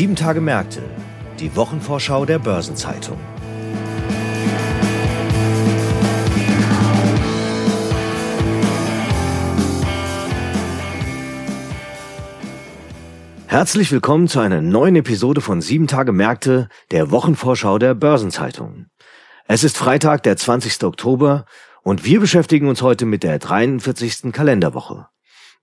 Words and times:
Sieben 0.00 0.16
Tage 0.16 0.40
Märkte, 0.40 0.80
die 1.40 1.54
Wochenvorschau 1.56 2.24
der 2.24 2.38
Börsenzeitung. 2.38 3.18
Herzlich 13.46 13.92
willkommen 13.92 14.26
zu 14.26 14.40
einer 14.40 14.62
neuen 14.62 14.96
Episode 14.96 15.42
von 15.42 15.60
Sieben 15.60 15.86
Tage 15.86 16.12
Märkte, 16.12 16.70
der 16.92 17.10
Wochenvorschau 17.10 17.78
der 17.78 17.92
Börsenzeitung. 17.92 18.86
Es 19.48 19.64
ist 19.64 19.76
Freitag, 19.76 20.22
der 20.22 20.38
20. 20.38 20.82
Oktober 20.84 21.44
und 21.82 22.06
wir 22.06 22.20
beschäftigen 22.20 22.68
uns 22.68 22.80
heute 22.80 23.04
mit 23.04 23.22
der 23.22 23.38
43. 23.38 24.32
Kalenderwoche. 24.32 25.08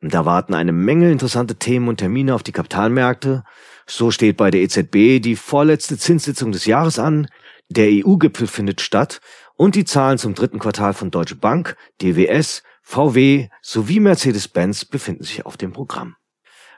Da 0.01 0.25
warten 0.25 0.53
eine 0.53 0.73
Menge 0.73 1.11
interessante 1.11 1.55
Themen 1.55 1.87
und 1.87 1.97
Termine 1.97 2.35
auf 2.35 2.43
die 2.43 2.51
Kapitalmärkte. 2.51 3.43
So 3.89 4.11
steht 4.11 4.37
bei 4.37 4.51
der 4.51 4.61
EZB 4.61 5.21
die 5.21 5.37
vorletzte 5.37 5.97
Zinssitzung 5.97 6.51
des 6.51 6.65
Jahres 6.65 6.99
an, 6.99 7.27
der 7.69 7.87
EU-Gipfel 7.89 8.47
findet 8.47 8.81
statt. 8.81 9.21
Und 9.55 9.75
die 9.75 9.85
Zahlen 9.85 10.17
zum 10.17 10.35
dritten 10.35 10.59
Quartal 10.59 10.93
von 10.93 11.09
Deutsche 11.09 11.35
Bank, 11.35 11.75
DWS, 12.01 12.63
VW 12.83 13.49
sowie 13.61 13.99
Mercedes-Benz 13.99 14.85
befinden 14.85 15.23
sich 15.23 15.45
auf 15.45 15.57
dem 15.57 15.73
Programm. 15.73 16.15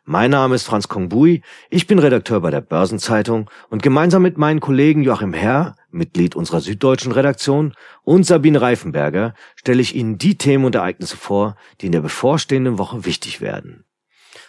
Mein 0.05 0.31
Name 0.31 0.55
ist 0.55 0.63
Franz 0.63 0.87
Kongbui, 0.87 1.43
ich 1.69 1.85
bin 1.85 1.99
Redakteur 1.99 2.39
bei 2.39 2.49
der 2.49 2.61
Börsenzeitung. 2.61 3.49
Und 3.69 3.83
gemeinsam 3.83 4.21
mit 4.21 4.37
meinen 4.37 4.59
Kollegen 4.59 5.03
Joachim 5.03 5.33
Herr, 5.33 5.75
Mitglied 5.91 6.35
unserer 6.35 6.61
süddeutschen 6.61 7.11
Redaktion, 7.11 7.75
und 8.03 8.25
Sabine 8.25 8.61
Reifenberger 8.61 9.33
stelle 9.55 9.81
ich 9.81 9.95
Ihnen 9.95 10.17
die 10.17 10.37
Themen 10.37 10.65
und 10.65 10.75
Ereignisse 10.75 11.17
vor, 11.17 11.57
die 11.81 11.87
in 11.87 11.91
der 11.91 12.01
bevorstehenden 12.01 12.77
Woche 12.77 13.05
wichtig 13.05 13.41
werden. 13.41 13.85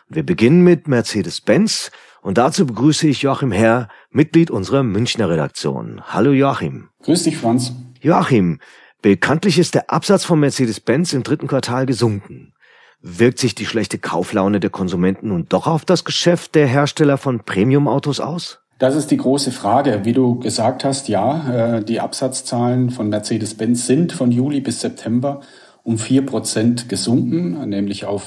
Wir 0.08 0.22
beginnen 0.22 0.62
mit 0.64 0.89
Mercedes-Benz 0.89 1.91
und 2.23 2.39
dazu 2.39 2.67
begrüße 2.67 3.09
ich 3.09 3.23
Joachim 3.23 3.53
Herr, 3.53 3.89
Mitglied 4.11 4.51
unserer 4.51 4.83
Münchner 4.83 5.29
Redaktion. 5.29 6.03
Hallo 6.07 6.33
Joachim. 6.33 6.89
Grüß 7.03 7.23
dich, 7.25 7.37
Franz. 7.37 7.73
Joachim, 8.01 8.61
bekanntlich 9.03 9.59
ist 9.59 9.75
der 9.75 9.91
Absatz 9.91 10.25
von 10.25 10.41
Mercedes-Benz 10.41 11.13
im 11.13 11.23
dritten 11.23 11.47
Quartal 11.47 11.87
gesunken. 11.87 12.53
Wirkt 13.03 13.39
sich 13.39 13.55
die 13.55 13.65
schlechte 13.65 13.98
Kauflaune 13.98 14.61
der 14.61 14.71
Konsumenten 14.71 15.29
nun 15.29 15.47
doch 15.48 15.67
auf 15.67 15.85
das 15.85 16.05
Geschäft 16.05 16.55
der 16.55 16.67
Hersteller 16.67 17.17
von 17.17 17.41
Premium-Autos 17.41 18.21
aus? 18.21 18.61
Das 18.79 18.95
ist 18.95 19.11
die 19.11 19.17
große 19.17 19.53
Frage. 19.53 20.01
Wie 20.05 20.13
du 20.13 20.39
gesagt 20.39 20.85
hast, 20.85 21.09
ja, 21.09 21.77
äh, 21.77 21.85
die 21.85 22.01
Absatzzahlen 22.01 22.91
von 22.91 23.09
Mercedes-Benz 23.09 23.87
sind 23.87 24.13
von 24.13 24.31
Juli 24.33 24.61
bis 24.61 24.81
September 24.81 25.41
um 25.83 25.98
vier 25.98 26.25
Prozent 26.27 26.89
gesunken, 26.89 27.69
nämlich 27.69 28.05
auf 28.05 28.23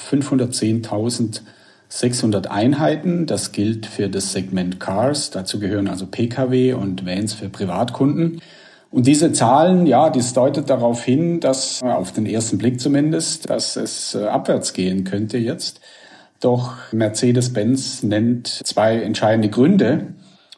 510.600 1.93 2.47
Einheiten. 2.47 3.25
Das 3.25 3.51
gilt 3.51 3.85
für 3.85 4.09
das 4.09 4.31
Segment 4.31 4.79
Cars. 4.79 5.29
Dazu 5.29 5.59
gehören 5.59 5.87
also 5.87 6.07
Pkw 6.07 6.73
und 6.73 7.05
Vans 7.05 7.33
für 7.33 7.49
Privatkunden. 7.49 8.41
Und 8.89 9.07
diese 9.07 9.31
Zahlen, 9.31 9.85
ja, 9.85 10.09
das 10.09 10.33
deutet 10.33 10.69
darauf 10.69 11.03
hin, 11.03 11.39
dass 11.39 11.81
äh, 11.81 11.85
auf 11.85 12.11
den 12.11 12.25
ersten 12.25 12.57
Blick 12.57 12.79
zumindest, 12.79 13.49
dass 13.49 13.75
es 13.75 14.15
äh, 14.15 14.25
abwärts 14.25 14.73
gehen 14.73 15.03
könnte 15.03 15.37
jetzt. 15.37 15.81
Doch 16.39 16.73
Mercedes-Benz 16.91 18.03
nennt 18.03 18.47
zwei 18.47 19.01
entscheidende 19.01 19.49
Gründe 19.49 20.07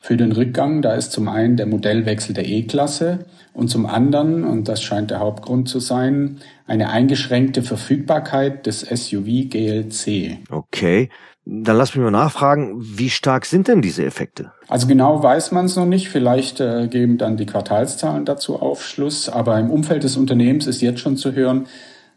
für 0.06 0.18
den 0.18 0.32
Rückgang. 0.32 0.84
Da 0.84 0.94
ist 0.94 1.12
zum 1.12 1.28
einen 1.28 1.58
der 1.58 1.66
Modellwechsel 1.66 2.36
der 2.36 2.48
E-Klasse 2.48 3.26
und 3.54 3.70
zum 3.70 3.88
anderen, 3.88 4.44
und 4.44 4.68
das 4.68 4.84
scheint 4.84 5.10
der 5.10 5.20
Hauptgrund 5.20 5.68
zu 5.68 5.80
sein, 5.80 6.38
eine 6.68 6.90
eingeschränkte 6.92 7.64
Verfügbarkeit 7.64 8.68
des 8.68 8.82
SUV 8.82 9.50
GLC. 9.50 10.38
Okay, 10.52 11.10
dann 11.46 11.78
lass 11.78 11.96
mich 11.96 12.04
mal 12.04 12.12
nachfragen, 12.12 12.76
wie 12.80 13.10
stark 13.10 13.46
sind 13.46 13.68
denn 13.68 13.82
diese 13.82 14.06
Effekte? 14.06 14.52
Also 14.68 14.86
genau 14.86 15.24
weiß 15.24 15.52
man 15.52 15.66
es 15.66 15.76
noch 15.76 15.86
nicht. 15.86 16.10
Vielleicht 16.10 16.60
äh, 16.60 16.88
geben 16.88 17.18
dann 17.18 17.38
die 17.38 17.46
Quartalszahlen 17.48 18.26
dazu 18.26 18.60
Aufschluss. 18.60 19.30
Aber 19.30 19.60
im 19.60 19.72
Umfeld 19.72 20.04
des 20.04 20.18
Unternehmens 20.18 20.68
ist 20.68 20.82
jetzt 20.82 21.00
schon 21.00 21.18
zu 21.18 21.34
hören, 21.34 21.66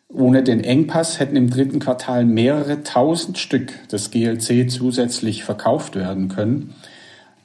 ohne 0.09 0.43
den 0.43 0.65
Engpass 0.65 1.21
hätten 1.21 1.37
im 1.37 1.51
dritten 1.51 1.79
Quartal 1.79 2.25
mehrere 2.25 2.83
tausend 2.83 3.39
Stück 3.39 3.89
des 3.89 4.11
GLC 4.11 4.71
zusätzlich 4.71 5.45
verkauft 5.45 5.97
werden 5.97 6.29
können. 6.29 6.75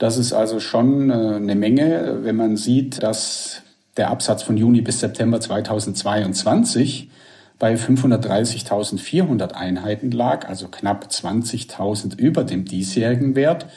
Das 0.04 0.18
ist 0.18 0.34
also 0.34 0.60
schon 0.60 1.10
äh, 1.10 1.14
eine 1.14 1.56
Menge, 1.56 2.20
wenn 2.24 2.36
man 2.36 2.58
sieht, 2.58 3.02
dass 3.02 3.62
der 3.96 4.10
Absatz 4.10 4.44
von 4.44 4.58
Juni 4.58 4.82
bis 4.82 5.00
September 5.00 5.40
2022 5.40 7.10
bei 7.58 7.76
530.400 7.76 9.54
Einheiten 9.54 10.12
lag, 10.12 10.50
also 10.50 10.68
knapp 10.68 11.06
20.000 11.10 12.18
über 12.18 12.44
dem 12.44 12.66
diesjährigen 12.66 13.38
Wert. 13.38 13.68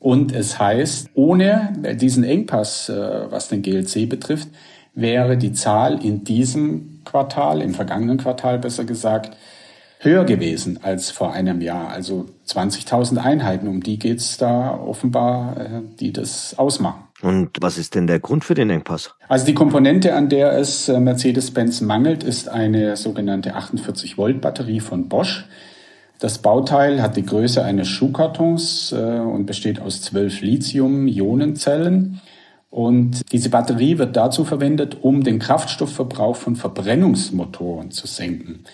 Und 0.00 0.34
es 0.34 0.58
heißt, 0.58 1.10
ohne 1.14 1.72
diesen 1.94 2.24
Engpass, 2.24 2.88
äh, 2.88 3.30
was 3.30 3.46
den 3.46 3.62
GLC 3.62 4.08
betrifft, 4.08 4.48
wäre 4.96 5.36
die 5.36 5.52
Zahl 5.52 6.04
in 6.04 6.24
diesem 6.24 6.98
Quartal, 7.04 7.62
im 7.62 7.74
vergangenen 7.74 8.18
Quartal 8.18 8.58
besser 8.58 8.82
gesagt, 8.84 9.36
höher 10.00 10.24
gewesen 10.24 10.80
als 10.82 11.10
vor 11.10 11.32
einem 11.32 11.60
Jahr. 11.60 11.90
Also 11.90 12.26
20.000 12.48 13.18
Einheiten, 13.18 13.68
um 13.68 13.82
die 13.82 13.98
geht's 13.98 14.38
da 14.38 14.74
offenbar, 14.74 15.56
äh, 15.58 15.68
die 16.00 16.12
das 16.12 16.58
ausmachen. 16.58 17.04
Und 17.22 17.50
was 17.60 17.76
ist 17.76 17.94
denn 17.94 18.06
der 18.06 18.18
Grund 18.18 18.44
für 18.44 18.54
den 18.54 18.70
Engpass? 18.70 19.14
Also 19.28 19.44
die 19.44 19.54
Komponente, 19.54 20.14
an 20.14 20.30
der 20.30 20.52
es 20.52 20.88
äh, 20.88 20.98
Mercedes-Benz 20.98 21.82
mangelt, 21.82 22.24
ist 22.24 22.48
eine 22.48 22.96
sogenannte 22.96 23.54
48 23.54 24.16
Volt 24.16 24.40
Batterie 24.40 24.80
von 24.80 25.08
Bosch. 25.08 25.46
Das 26.18 26.38
Bauteil 26.38 27.02
hat 27.02 27.16
die 27.16 27.24
Größe 27.24 27.62
eines 27.62 27.88
Schuhkartons 27.88 28.92
äh, 28.92 28.96
und 28.96 29.44
besteht 29.44 29.80
aus 29.80 30.00
zwölf 30.00 30.40
Lithium-Ionenzellen. 30.40 32.20
Und 32.70 33.32
diese 33.32 33.50
Batterie 33.50 33.98
wird 33.98 34.16
dazu 34.16 34.44
verwendet, 34.44 34.98
um 35.02 35.24
den 35.24 35.40
Kraftstoffverbrauch 35.40 36.36
von 36.36 36.56
Verbrennungsmotoren 36.56 37.90
zu 37.90 38.06
senken. 38.06 38.64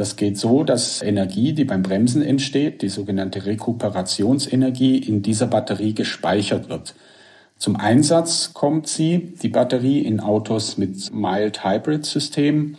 Das 0.00 0.16
geht 0.16 0.38
so, 0.38 0.64
dass 0.64 1.02
Energie, 1.02 1.52
die 1.52 1.66
beim 1.66 1.82
Bremsen 1.82 2.22
entsteht, 2.22 2.80
die 2.80 2.88
sogenannte 2.88 3.44
Rekuperationsenergie, 3.44 4.96
in 4.96 5.20
dieser 5.20 5.46
Batterie 5.46 5.92
gespeichert 5.92 6.70
wird. 6.70 6.94
Zum 7.58 7.76
Einsatz 7.76 8.54
kommt 8.54 8.86
sie, 8.86 9.34
die 9.42 9.50
Batterie, 9.50 9.98
in 9.98 10.20
Autos 10.20 10.78
mit 10.78 11.12
Mild 11.12 11.66
Hybrid 11.66 12.06
Systemen, 12.06 12.78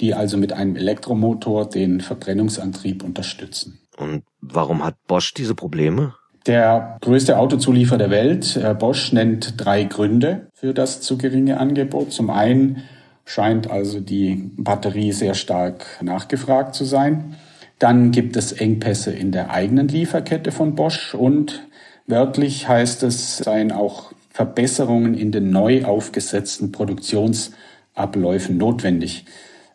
die 0.00 0.14
also 0.14 0.36
mit 0.36 0.52
einem 0.52 0.76
Elektromotor 0.76 1.68
den 1.68 2.00
Verbrennungsantrieb 2.00 3.02
unterstützen. 3.02 3.80
Und 3.96 4.22
warum 4.40 4.84
hat 4.84 4.94
Bosch 5.08 5.34
diese 5.34 5.56
Probleme? 5.56 6.14
Der 6.46 6.98
größte 7.00 7.36
Autozulieferer 7.36 7.98
der 7.98 8.10
Welt, 8.10 8.56
äh, 8.56 8.74
Bosch, 8.74 9.12
nennt 9.12 9.54
drei 9.56 9.82
Gründe 9.82 10.46
für 10.54 10.72
das 10.72 11.00
zu 11.00 11.18
geringe 11.18 11.58
Angebot. 11.58 12.12
Zum 12.12 12.30
einen 12.30 12.84
scheint 13.24 13.70
also 13.70 14.00
die 14.00 14.50
Batterie 14.56 15.12
sehr 15.12 15.34
stark 15.34 15.86
nachgefragt 16.02 16.74
zu 16.74 16.84
sein. 16.84 17.36
Dann 17.78 18.10
gibt 18.10 18.36
es 18.36 18.52
Engpässe 18.52 19.12
in 19.12 19.32
der 19.32 19.50
eigenen 19.50 19.88
Lieferkette 19.88 20.52
von 20.52 20.74
Bosch 20.74 21.14
und 21.14 21.66
wörtlich 22.06 22.68
heißt 22.68 23.02
es, 23.04 23.38
seien 23.38 23.72
auch 23.72 24.12
Verbesserungen 24.30 25.14
in 25.14 25.32
den 25.32 25.50
neu 25.50 25.84
aufgesetzten 25.84 26.72
Produktionsabläufen 26.72 28.58
notwendig. 28.58 29.24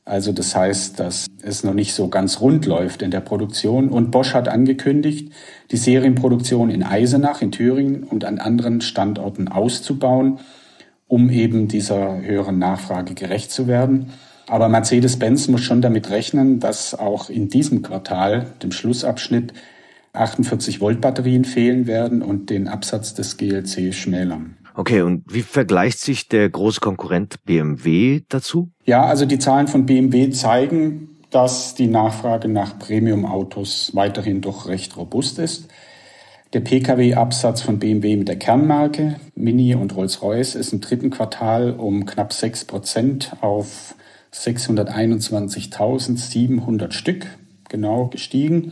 Also 0.06 0.32
das 0.32 0.56
heißt, 0.56 1.00
dass 1.00 1.26
es 1.42 1.64
noch 1.64 1.74
nicht 1.74 1.96
so 1.96 2.10
ganz 2.10 2.40
rund 2.40 2.68
läuft 2.68 3.02
in 3.02 3.10
der 3.10 3.22
Produktion. 3.22 3.90
Und 3.90 4.12
Bosch 4.12 4.36
hat 4.36 4.48
angekündigt, 4.48 5.34
die 5.72 5.78
Serienproduktion 5.78 6.70
in 6.70 6.84
Eisenach 6.84 7.42
in 7.42 7.52
Thüringen 7.52 8.04
und 8.04 8.24
an 8.24 8.38
anderen 8.38 8.82
Standorten 8.82 9.48
auszubauen, 9.48 10.40
um 11.08 11.30
eben 11.30 11.68
dieser 11.68 12.22
höheren 12.22 12.58
Nachfrage 12.60 13.14
gerecht 13.14 13.52
zu 13.52 13.68
werden. 13.68 14.12
Aber 14.48 14.70
Mercedes-Benz 14.70 15.48
muss 15.48 15.62
schon 15.62 15.82
damit 15.82 16.10
rechnen, 16.10 16.60
dass 16.60 16.94
auch 16.94 17.30
in 17.30 17.50
diesem 17.50 17.82
Quartal, 17.82 18.48
dem 18.62 18.72
Schlussabschnitt, 18.72 19.54
48 20.14 20.82
Volt 20.82 21.02
Batterien 21.02 21.46
fehlen 21.46 21.88
werden 21.88 22.22
und 22.22 22.50
den 22.50 22.68
Absatz 22.68 23.14
des 23.14 23.38
GLC 23.38 23.94
schmälern. 23.94 24.58
Okay, 24.76 25.02
und 25.02 25.24
wie 25.34 25.42
vergleicht 25.42 26.00
sich 26.00 26.28
der 26.28 26.50
große 26.50 26.82
Konkurrent 26.82 27.44
BMW 27.46 28.22
dazu? 28.28 28.72
Ja, 28.84 29.06
also 29.06 29.26
die 29.26 29.40
Zahlen 29.40 29.68
von 29.68 29.86
BMW 29.86 30.30
zeigen, 30.32 31.18
dass 31.32 31.76
die 31.76 31.88
Nachfrage 31.88 32.48
nach 32.48 32.78
Premium-Autos 32.78 33.92
weiterhin 33.94 34.42
doch 34.42 34.68
recht 34.68 34.96
robust 34.98 35.40
ist. 35.40 35.70
Der 36.56 36.62
Pkw-Absatz 36.62 37.62
von 37.62 37.78
BMW 37.80 38.16
mit 38.16 38.30
der 38.30 38.40
Kernmarke 38.40 39.18
Mini 39.36 39.76
und 39.76 39.94
Rolls-Royce 39.94 40.56
ist 40.56 40.72
im 40.72 40.80
dritten 40.80 41.10
Quartal 41.10 41.74
um 41.74 42.06
knapp 42.06 42.32
6 42.32 42.64
Prozent 42.64 43.34
auf 43.42 43.94
621.700 44.34 46.94
Stück 46.94 47.28
genau 47.68 48.08
gestiegen. 48.08 48.72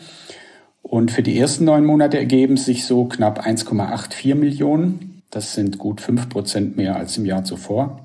Und 0.82 1.12
für 1.12 1.24
die 1.24 1.38
ersten 1.38 1.66
neun 1.66 1.84
Monate 1.84 2.18
ergeben 2.18 2.56
sich 2.56 2.86
so 2.86 3.04
knapp 3.04 3.46
1,84 3.46 4.36
Millionen. 4.36 5.22
Das 5.30 5.54
sind 5.54 5.78
gut 5.78 6.00
fünf 6.00 6.30
Prozent 6.30 6.78
mehr 6.78 6.96
als 6.96 7.18
im 7.18 7.26
Jahr 7.26 7.44
zuvor. 7.44 8.00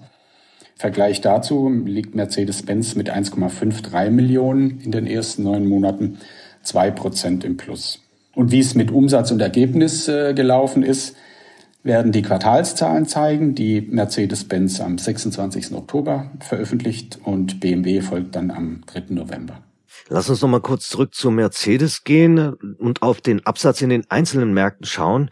Vergleich 0.74 1.20
dazu 1.20 1.68
liegt 1.68 2.16
Mercedes-Benz 2.16 2.96
mit 2.96 3.12
1,53 3.12 4.10
Millionen 4.10 4.80
in 4.80 4.90
den 4.90 5.06
ersten 5.06 5.44
neun 5.44 5.68
Monaten 5.68 6.18
zwei 6.64 6.90
Prozent 6.90 7.44
im 7.44 7.56
Plus. 7.56 8.00
Und 8.38 8.52
wie 8.52 8.60
es 8.60 8.76
mit 8.76 8.92
Umsatz 8.92 9.32
und 9.32 9.40
Ergebnis 9.40 10.06
äh, 10.06 10.32
gelaufen 10.32 10.84
ist, 10.84 11.16
werden 11.82 12.12
die 12.12 12.22
Quartalszahlen 12.22 13.04
zeigen, 13.04 13.56
die 13.56 13.80
Mercedes-Benz 13.80 14.80
am 14.80 14.96
26. 14.96 15.72
Oktober 15.72 16.30
veröffentlicht 16.38 17.18
und 17.24 17.58
BMW 17.58 18.00
folgt 18.00 18.36
dann 18.36 18.52
am 18.52 18.82
3. 18.86 19.06
November. 19.08 19.60
Lass 20.08 20.30
uns 20.30 20.40
noch 20.40 20.48
mal 20.48 20.60
kurz 20.60 20.88
zurück 20.88 21.16
zu 21.16 21.32
Mercedes 21.32 22.04
gehen 22.04 22.52
und 22.78 23.02
auf 23.02 23.20
den 23.20 23.44
Absatz 23.44 23.82
in 23.82 23.88
den 23.88 24.08
einzelnen 24.08 24.54
Märkten 24.54 24.86
schauen. 24.86 25.30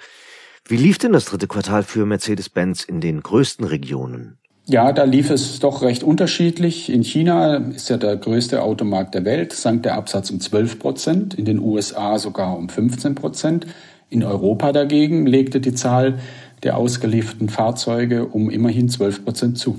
Wie 0.67 0.77
lief 0.77 0.99
denn 0.99 1.13
das 1.13 1.27
dritte 1.27 1.47
Quartal 1.47 1.85
für 1.85 2.07
Mercedes-Benz 2.07 2.83
in 2.83 3.01
den 3.01 3.23
größten 3.23 3.67
Regionen? 3.67 4.39
Ja, 4.69 4.93
da 4.93 5.05
lief 5.05 5.31
es 5.31 5.61
doch 5.61 5.83
recht 5.83 6.03
unterschiedlich. 6.03 6.91
In 6.91 7.05
China 7.05 7.57
ist 7.57 7.89
ja 7.89 7.99
der 7.99 8.17
größte 8.17 8.63
Automarkt 8.63 9.15
der 9.15 9.25
Welt, 9.25 9.53
sank 9.53 9.85
der 9.85 9.95
Absatz 9.95 10.31
um 10.31 10.41
12 10.41 10.81
Prozent, 10.81 11.35
in 11.35 11.45
den 11.45 11.61
USA 11.61 12.19
sogar 12.19 12.57
um 12.59 12.69
15 12.69 13.15
Prozent. 13.15 13.67
In 14.11 14.25
Europa 14.25 14.73
dagegen 14.73 15.25
legte 15.27 15.61
die 15.61 15.75
Zahl 15.75 16.19
der 16.65 16.77
ausgelieferten 16.77 17.49
Fahrzeuge 17.49 18.27
um 18.27 18.51
immerhin 18.51 18.89
12 18.89 19.25
Prozent 19.25 19.59
zu. 19.59 19.79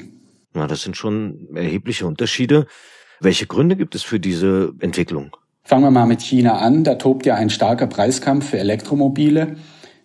Na, 0.53 0.67
das 0.67 0.83
sind 0.83 0.95
schon 0.95 1.49
erhebliche 1.53 2.07
Unterschiede. 2.07 2.65
Welche 3.19 3.45
Gründe 3.45 3.75
gibt 3.75 3.93
es 3.93 4.03
für 4.03 4.21
diese 4.21 4.73
Entwicklung? 4.79 5.35
Fangen 5.63 5.83
wir 5.83 5.91
mal 5.91 6.05
mit 6.05 6.21
China 6.21 6.59
an. 6.59 6.85
Da 6.85 6.95
tobt 6.95 7.25
ja 7.25 7.35
ein 7.35 7.49
starker 7.49 7.87
Preiskampf 7.87 8.51
für 8.51 8.59
Elektromobile. 8.59 9.57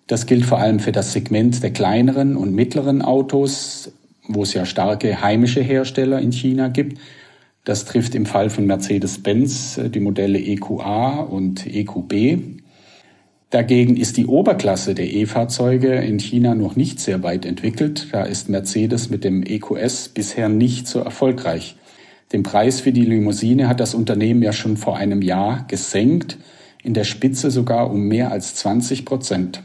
Das 0.08 0.26
gilt 0.26 0.44
vor 0.44 0.58
allem 0.58 0.80
für 0.80 0.90
das 0.90 1.12
Segment 1.12 1.62
der 1.62 1.72
kleineren 1.72 2.36
und 2.36 2.52
mittleren 2.52 3.00
Autos 3.00 3.92
wo 4.28 4.42
es 4.42 4.54
ja 4.54 4.64
starke 4.64 5.22
heimische 5.22 5.60
Hersteller 5.60 6.20
in 6.20 6.32
China 6.32 6.68
gibt. 6.68 6.98
Das 7.64 7.84
trifft 7.84 8.14
im 8.14 8.26
Fall 8.26 8.50
von 8.50 8.66
Mercedes-Benz 8.66 9.78
äh, 9.78 9.90
die 9.90 10.00
Modelle 10.00 10.38
EQA 10.38 11.20
und 11.20 11.66
EQB. 11.66 12.60
Dagegen 13.50 13.96
ist 13.98 14.16
die 14.16 14.26
Oberklasse 14.26 14.94
der 14.94 15.12
E-Fahrzeuge 15.12 15.94
in 15.96 16.18
China 16.18 16.54
noch 16.54 16.74
nicht 16.74 17.00
sehr 17.00 17.22
weit 17.22 17.44
entwickelt. 17.44 18.08
Da 18.10 18.22
ist 18.22 18.48
Mercedes 18.48 19.10
mit 19.10 19.24
dem 19.24 19.42
EQS 19.42 20.08
bisher 20.08 20.48
nicht 20.48 20.88
so 20.88 21.00
erfolgreich. 21.00 21.76
Den 22.32 22.42
Preis 22.42 22.80
für 22.80 22.92
die 22.92 23.04
Limousine 23.04 23.68
hat 23.68 23.78
das 23.78 23.94
Unternehmen 23.94 24.42
ja 24.42 24.54
schon 24.54 24.78
vor 24.78 24.96
einem 24.96 25.20
Jahr 25.20 25.66
gesenkt, 25.68 26.38
in 26.82 26.94
der 26.94 27.04
Spitze 27.04 27.50
sogar 27.50 27.90
um 27.90 28.08
mehr 28.08 28.32
als 28.32 28.54
20 28.54 29.04
Prozent. 29.04 29.62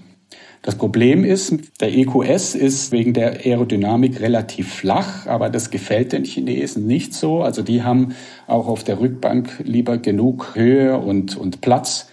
Das 0.62 0.76
Problem 0.76 1.24
ist, 1.24 1.54
der 1.80 1.96
EQS 1.96 2.56
ist 2.56 2.92
wegen 2.92 3.14
der 3.14 3.46
Aerodynamik 3.46 4.20
relativ 4.20 4.74
flach, 4.74 5.26
aber 5.28 5.50
das 5.50 5.70
gefällt 5.70 6.12
den 6.12 6.26
Chinesen 6.26 6.86
nicht 6.86 7.14
so. 7.14 7.42
Also 7.42 7.62
die 7.62 7.84
haben 7.84 8.14
auch 8.48 8.68
auf 8.68 8.84
der 8.84 9.00
Rückbank 9.00 9.62
lieber 9.64 9.98
genug 9.98 10.56
Höhe 10.56 10.98
und, 10.98 11.38
und 11.38 11.62
Platz. 11.62 12.10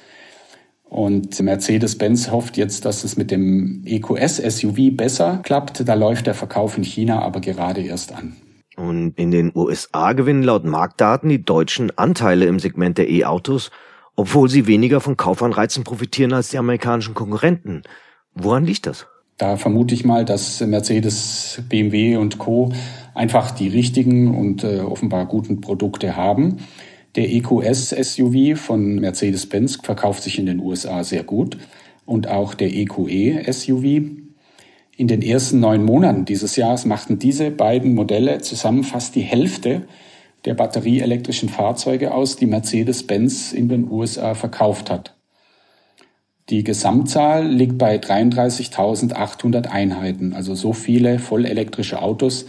Und 0.84 1.40
Mercedes-Benz 1.40 2.30
hofft 2.30 2.56
jetzt, 2.56 2.84
dass 2.84 3.02
es 3.02 3.16
mit 3.16 3.32
dem 3.32 3.82
EQS-SUV 3.84 4.96
besser 4.96 5.40
klappt. 5.42 5.88
Da 5.88 5.94
läuft 5.94 6.28
der 6.28 6.34
Verkauf 6.34 6.78
in 6.78 6.84
China 6.84 7.20
aber 7.22 7.40
gerade 7.40 7.80
erst 7.80 8.14
an. 8.14 8.36
Und 8.76 9.14
in 9.16 9.30
den 9.30 9.50
USA 9.54 10.12
gewinnen 10.12 10.42
laut 10.42 10.64
Marktdaten 10.64 11.28
die 11.28 11.44
deutschen 11.44 11.96
Anteile 11.96 12.46
im 12.46 12.58
Segment 12.58 12.98
der 12.98 13.08
E-Autos, 13.08 13.70
obwohl 14.16 14.48
sie 14.48 14.66
weniger 14.66 15.00
von 15.00 15.16
Kaufanreizen 15.16 15.84
profitieren 15.84 16.32
als 16.32 16.50
die 16.50 16.58
amerikanischen 16.58 17.14
Konkurrenten. 17.14 17.82
Woran 18.34 18.64
liegt 18.64 18.86
das? 18.86 19.06
Da 19.36 19.56
vermute 19.56 19.94
ich 19.94 20.04
mal, 20.04 20.24
dass 20.24 20.60
Mercedes, 20.60 21.62
BMW 21.68 22.16
und 22.16 22.38
Co. 22.38 22.72
einfach 23.14 23.50
die 23.50 23.68
richtigen 23.68 24.36
und 24.36 24.62
äh, 24.62 24.80
offenbar 24.80 25.26
guten 25.26 25.60
Produkte 25.60 26.16
haben. 26.16 26.58
Der 27.16 27.30
EQS 27.30 27.90
SUV 27.90 28.58
von 28.58 28.96
Mercedes-Benz 28.96 29.80
verkauft 29.82 30.22
sich 30.22 30.38
in 30.38 30.46
den 30.46 30.60
USA 30.60 31.04
sehr 31.04 31.22
gut 31.24 31.58
und 32.06 32.28
auch 32.28 32.54
der 32.54 32.72
EQE 32.72 33.52
SUV. 33.52 34.02
In 34.96 35.08
den 35.08 35.22
ersten 35.22 35.58
neun 35.58 35.84
Monaten 35.84 36.24
dieses 36.24 36.54
Jahres 36.54 36.84
machten 36.84 37.18
diese 37.18 37.50
beiden 37.50 37.94
Modelle 37.94 38.40
zusammen 38.40 38.84
fast 38.84 39.16
die 39.16 39.22
Hälfte 39.22 39.82
der 40.44 40.54
batterieelektrischen 40.54 41.48
Fahrzeuge 41.48 42.12
aus, 42.12 42.36
die 42.36 42.46
Mercedes-Benz 42.46 43.52
in 43.52 43.68
den 43.68 43.90
USA 43.90 44.34
verkauft 44.34 44.90
hat. 44.90 45.13
Die 46.50 46.62
Gesamtzahl 46.62 47.46
liegt 47.46 47.78
bei 47.78 47.96
33.800 47.96 49.68
Einheiten. 49.68 50.34
Also 50.34 50.54
so 50.54 50.74
viele 50.74 51.18
vollelektrische 51.18 52.02
Autos 52.02 52.46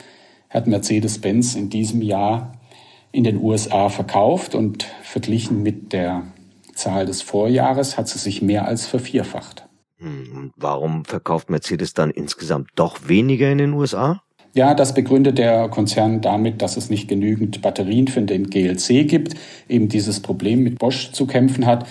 hat 0.50 0.68
Mercedes-Benz 0.68 1.56
in 1.56 1.70
diesem 1.70 2.02
Jahr 2.02 2.54
in 3.14 3.24
den 3.24 3.42
USA 3.42 3.88
verkauft 3.88 4.54
und 4.54 4.84
verglichen 5.02 5.64
mit 5.64 5.94
der 5.94 6.24
Zahl 6.74 7.06
des 7.06 7.22
Vorjahres 7.22 7.98
hat 7.98 8.10
sie 8.10 8.20
sich 8.20 8.42
mehr 8.42 8.68
als 8.68 8.86
vervierfacht. 8.86 9.66
Hm, 9.98 10.52
warum 10.58 11.06
verkauft 11.06 11.50
Mercedes 11.50 11.94
dann 11.94 12.12
insgesamt 12.12 12.72
doch 12.76 13.08
weniger 13.08 13.50
in 13.50 13.60
den 13.60 13.74
USA? 13.74 14.22
Ja, 14.54 14.74
das 14.74 14.94
begründet 14.94 15.38
der 15.38 15.68
Konzern 15.68 16.22
damit, 16.22 16.62
dass 16.62 16.78
es 16.78 16.90
nicht 16.90 17.10
genügend 17.10 17.62
Batterien 17.62 18.08
für 18.08 18.22
den 18.22 18.50
GLC 18.50 19.06
gibt, 19.08 19.36
eben 19.68 19.90
dieses 19.90 20.22
Problem 20.22 20.64
mit 20.64 20.80
Bosch 20.80 21.12
zu 21.12 21.28
kämpfen 21.28 21.66
hat 21.66 21.86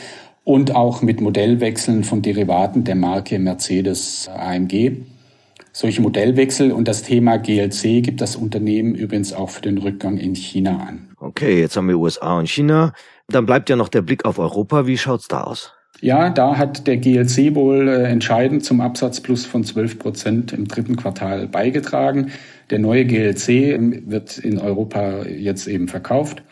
und 0.44 0.75
auch 0.75 1.02
mit 1.02 1.20
Modellwechseln 1.20 2.05
von 2.05 2.23
Derivaten 2.23 2.85
der 2.85 2.94
Marke 2.94 3.38
Mercedes 3.38 4.29
AMG. 4.29 4.93
Solche 5.73 6.02
Modellwechsel 6.02 6.70
und 6.70 6.87
das 6.87 7.02
Thema 7.02 7.38
GLC 7.38 8.02
gibt 8.02 8.20
das 8.20 8.37
Unternehmen 8.37 8.94
übrigens 8.94 9.32
auch 9.32 9.50
für 9.50 9.62
den 9.62 9.79
Rückgang 9.79 10.19
in 10.19 10.37
China 10.37 10.79
an. 10.87 11.08
Okay, 11.19 11.61
jetzt 11.61 11.76
haben 11.76 11.88
wir 11.88 11.99
USA 11.99 12.38
und 12.38 12.49
China. 12.49 12.93
Dann 13.29 13.46
bleibt 13.46 13.70
ja 13.70 13.76
noch 13.76 13.88
der 13.88 14.02
Blick 14.02 14.25
auf 14.25 14.38
Europa. 14.38 14.87
Wie 14.87 14.99
schaut's 14.99 15.26
da 15.26 15.41
aus? 15.41 15.73
Ja, 16.00 16.29
da 16.29 16.58
hat 16.58 16.87
der 16.87 16.99
GLC 16.99 17.55
wohl 17.55 17.88
äh, 17.88 18.05
entscheidend 18.05 18.64
zum 18.64 18.81
Absatzplus 18.81 19.47
von 19.47 19.64
12 19.64 19.99
Prozent 19.99 20.52
im 20.52 20.69
dritten 20.69 20.97
Quartal 20.97 21.49
beigetragen. 21.49 22.31
Der 22.70 22.79
neue 22.79 23.06
GLC 23.06 23.49
ähm, 23.49 24.02
wird 24.06 24.38
in 24.38 24.58
Europa 24.58 25.25
jetzt 25.25 25.67
eben 25.67 25.88
verkauft 25.88 26.43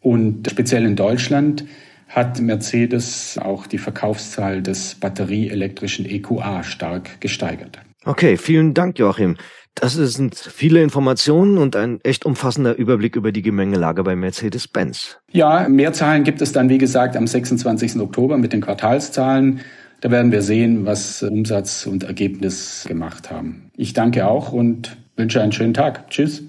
und 0.00 0.48
speziell 0.50 0.84
in 0.84 0.96
Deutschland 0.96 1.64
hat 2.10 2.40
Mercedes 2.40 3.38
auch 3.40 3.66
die 3.66 3.78
Verkaufszahl 3.78 4.62
des 4.62 4.96
batterieelektrischen 4.96 6.04
EQA 6.04 6.62
stark 6.64 7.20
gesteigert. 7.20 7.78
Okay, 8.04 8.36
vielen 8.36 8.74
Dank, 8.74 8.98
Joachim. 8.98 9.36
Das 9.76 9.94
sind 9.94 10.34
viele 10.34 10.82
Informationen 10.82 11.56
und 11.56 11.76
ein 11.76 12.00
echt 12.02 12.26
umfassender 12.26 12.76
Überblick 12.76 13.14
über 13.14 13.30
die 13.30 13.42
Gemengelage 13.42 14.02
bei 14.02 14.16
Mercedes-Benz. 14.16 15.18
Ja, 15.30 15.68
mehr 15.68 15.92
Zahlen 15.92 16.24
gibt 16.24 16.42
es 16.42 16.52
dann, 16.52 16.68
wie 16.68 16.78
gesagt, 16.78 17.16
am 17.16 17.26
26. 17.26 18.00
Oktober 18.00 18.36
mit 18.36 18.52
den 18.52 18.60
Quartalszahlen. 18.60 19.60
Da 20.00 20.10
werden 20.10 20.32
wir 20.32 20.42
sehen, 20.42 20.86
was 20.86 21.22
Umsatz 21.22 21.86
und 21.86 22.04
Ergebnis 22.04 22.84
gemacht 22.88 23.30
haben. 23.30 23.70
Ich 23.76 23.92
danke 23.92 24.26
auch 24.26 24.52
und 24.52 24.96
wünsche 25.16 25.40
einen 25.40 25.52
schönen 25.52 25.74
Tag. 25.74 26.10
Tschüss. 26.10 26.42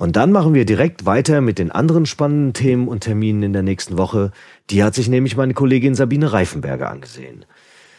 Und 0.00 0.16
dann 0.16 0.32
machen 0.32 0.54
wir 0.54 0.64
direkt 0.64 1.04
weiter 1.04 1.42
mit 1.42 1.58
den 1.58 1.70
anderen 1.70 2.06
spannenden 2.06 2.54
Themen 2.54 2.88
und 2.88 3.00
Terminen 3.00 3.42
in 3.42 3.52
der 3.52 3.62
nächsten 3.62 3.98
Woche. 3.98 4.32
Die 4.70 4.82
hat 4.82 4.94
sich 4.94 5.10
nämlich 5.10 5.36
meine 5.36 5.52
Kollegin 5.52 5.94
Sabine 5.94 6.32
Reifenberger 6.32 6.90
angesehen. 6.90 7.44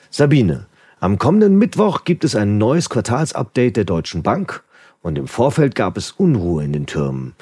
Sabine, 0.10 0.66
am 1.00 1.20
kommenden 1.20 1.60
Mittwoch 1.60 2.04
gibt 2.04 2.24
es 2.24 2.36
ein 2.36 2.58
neues 2.58 2.90
Quartalsupdate 2.90 3.78
der 3.78 3.84
Deutschen 3.84 4.24
Bank 4.24 4.64
und 5.04 5.20
im 5.20 5.28
Vorfeld 5.28 5.76
gab 5.76 5.96
es 5.96 6.10
Unruhe 6.10 6.64
in 6.64 6.74
den 6.74 6.88
Türmen. 6.88 7.36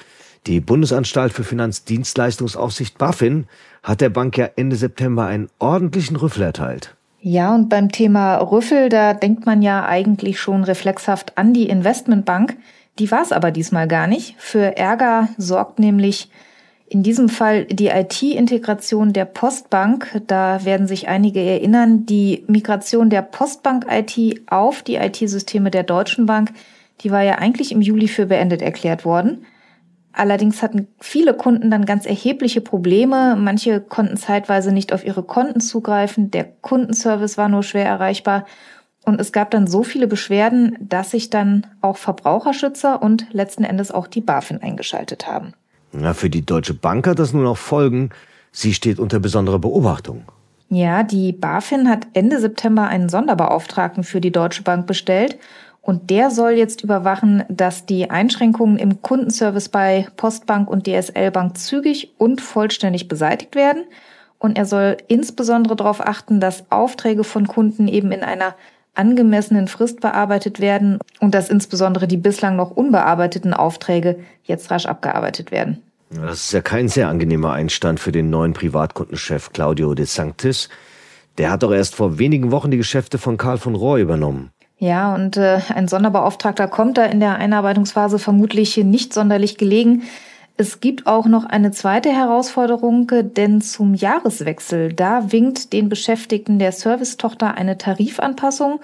Die 0.45 0.59
Bundesanstalt 0.59 1.31
für 1.31 1.45
Finanzdienstleistungsaufsicht 1.45 2.97
BaFin 2.97 3.47
hat 3.81 4.01
der 4.01 4.09
Bank 4.09 4.37
ja 4.37 4.49
Ende 4.57 4.75
September 4.75 5.25
einen 5.25 5.47
ordentlichen 5.59 6.17
Rüffel 6.17 6.43
erteilt. 6.43 6.97
Ja, 7.21 7.55
und 7.55 7.69
beim 7.69 7.93
Thema 7.93 8.35
Rüffel, 8.37 8.89
da 8.89 9.13
denkt 9.13 9.45
man 9.45 9.61
ja 9.61 9.85
eigentlich 9.85 10.37
schon 10.37 10.65
reflexhaft 10.65 11.37
an 11.37 11.53
die 11.53 11.69
Investmentbank. 11.69 12.57
Die 12.99 13.09
war 13.11 13.21
es 13.21 13.31
aber 13.31 13.51
diesmal 13.51 13.87
gar 13.87 14.07
nicht. 14.07 14.35
Für 14.37 14.77
Ärger 14.77 15.29
sorgt 15.37 15.79
nämlich 15.79 16.29
in 16.89 17.03
diesem 17.03 17.29
Fall 17.29 17.65
die 17.65 17.87
IT-Integration 17.87 19.13
der 19.13 19.25
Postbank. 19.25 20.21
Da 20.27 20.65
werden 20.65 20.87
sich 20.87 21.07
einige 21.07 21.39
erinnern, 21.39 22.05
die 22.05 22.43
Migration 22.47 23.09
der 23.09 23.21
Postbank-IT 23.21 24.41
auf 24.49 24.81
die 24.81 24.95
IT-Systeme 24.95 25.71
der 25.71 25.83
Deutschen 25.83 26.25
Bank, 26.25 26.51
die 27.01 27.11
war 27.11 27.21
ja 27.21 27.35
eigentlich 27.35 27.71
im 27.71 27.81
Juli 27.81 28.07
für 28.07 28.25
beendet 28.25 28.61
erklärt 28.61 29.05
worden. 29.05 29.45
Allerdings 30.11 30.61
hatten 30.61 30.87
viele 30.99 31.33
Kunden 31.33 31.71
dann 31.71 31.85
ganz 31.85 32.05
erhebliche 32.05 32.61
Probleme. 32.61 33.37
Manche 33.37 33.79
konnten 33.79 34.17
zeitweise 34.17 34.73
nicht 34.73 34.91
auf 34.91 35.05
ihre 35.05 35.23
Konten 35.23 35.61
zugreifen. 35.61 36.31
Der 36.31 36.43
Kundenservice 36.43 37.37
war 37.37 37.47
nur 37.47 37.63
schwer 37.63 37.85
erreichbar. 37.85 38.45
Und 39.09 39.19
es 39.19 39.31
gab 39.31 39.49
dann 39.49 39.65
so 39.65 39.81
viele 39.81 40.05
Beschwerden, 40.05 40.77
dass 40.79 41.09
sich 41.09 41.31
dann 41.31 41.65
auch 41.81 41.97
Verbraucherschützer 41.97 43.01
und 43.01 43.25
letzten 43.31 43.63
Endes 43.63 43.89
auch 43.89 44.05
die 44.05 44.21
BaFin 44.21 44.61
eingeschaltet 44.61 45.25
haben. 45.25 45.53
Na, 45.91 46.13
für 46.13 46.29
die 46.29 46.45
Deutsche 46.45 46.75
Bank 46.75 47.07
hat 47.07 47.17
das 47.17 47.33
nun 47.33 47.47
auch 47.47 47.57
Folgen. 47.57 48.11
Sie 48.51 48.71
steht 48.71 48.99
unter 48.99 49.19
besonderer 49.19 49.57
Beobachtung. 49.57 50.25
Ja, 50.69 51.01
die 51.01 51.31
BaFin 51.31 51.89
hat 51.89 52.05
Ende 52.13 52.39
September 52.39 52.83
einen 52.87 53.09
Sonderbeauftragten 53.09 54.03
für 54.03 54.21
die 54.21 54.31
Deutsche 54.31 54.61
Bank 54.61 54.85
bestellt 54.85 55.39
und 55.81 56.11
der 56.11 56.29
soll 56.29 56.51
jetzt 56.51 56.83
überwachen, 56.83 57.43
dass 57.49 57.87
die 57.87 58.11
Einschränkungen 58.11 58.77
im 58.77 59.01
Kundenservice 59.01 59.69
bei 59.69 60.05
Postbank 60.17 60.69
und 60.69 60.85
DSL 60.85 61.31
Bank 61.31 61.57
zügig 61.57 62.13
und 62.19 62.41
vollständig 62.41 63.07
beseitigt 63.07 63.55
werden 63.55 63.85
Und 64.37 64.55
er 64.55 64.67
soll 64.67 64.97
insbesondere 65.07 65.75
darauf 65.75 65.99
achten, 65.99 66.39
dass 66.39 66.71
Aufträge 66.71 67.23
von 67.23 67.47
Kunden 67.47 67.87
eben 67.87 68.11
in 68.11 68.21
einer 68.21 68.53
angemessenen 68.99 69.67
Frist 69.67 70.01
bearbeitet 70.01 70.59
werden 70.59 70.99
und 71.19 71.33
dass 71.33 71.49
insbesondere 71.49 72.07
die 72.07 72.17
bislang 72.17 72.55
noch 72.55 72.71
unbearbeiteten 72.71 73.53
Aufträge 73.53 74.19
jetzt 74.43 74.69
rasch 74.69 74.85
abgearbeitet 74.85 75.51
werden. 75.51 75.81
Das 76.11 76.45
ist 76.45 76.53
ja 76.53 76.61
kein 76.61 76.87
sehr 76.87 77.07
angenehmer 77.07 77.53
Einstand 77.53 77.99
für 77.99 78.11
den 78.11 78.29
neuen 78.29 78.53
Privatkundenchef 78.53 79.53
Claudio 79.53 79.93
de 79.93 80.05
Sanctis. 80.05 80.69
Der 81.37 81.51
hat 81.51 81.63
doch 81.63 81.71
erst 81.71 81.95
vor 81.95 82.19
wenigen 82.19 82.51
Wochen 82.51 82.71
die 82.71 82.77
Geschäfte 82.77 83.17
von 83.17 83.37
Karl 83.37 83.57
von 83.57 83.75
Rohr 83.75 83.97
übernommen. 83.97 84.51
Ja, 84.77 85.13
und 85.13 85.37
äh, 85.37 85.59
ein 85.73 85.87
Sonderbeauftragter 85.87 86.67
kommt 86.67 86.97
da 86.97 87.05
in 87.05 87.19
der 87.19 87.35
Einarbeitungsphase 87.35 88.17
vermutlich 88.17 88.77
nicht 88.77 89.13
sonderlich 89.13 89.57
gelegen. 89.57 90.03
Es 90.61 90.81
gibt 90.81 91.07
auch 91.07 91.25
noch 91.25 91.45
eine 91.45 91.71
zweite 91.71 92.09
Herausforderung, 92.11 93.07
denn 93.07 93.61
zum 93.61 93.93
Jahreswechsel, 93.93 94.91
da 94.91 95.31
winkt 95.31 95.71
den 95.71 95.87
Beschäftigten 95.87 96.59
der 96.59 96.73
Servicetochter 96.73 97.55
eine 97.55 97.77
Tarifanpassung 97.77 98.81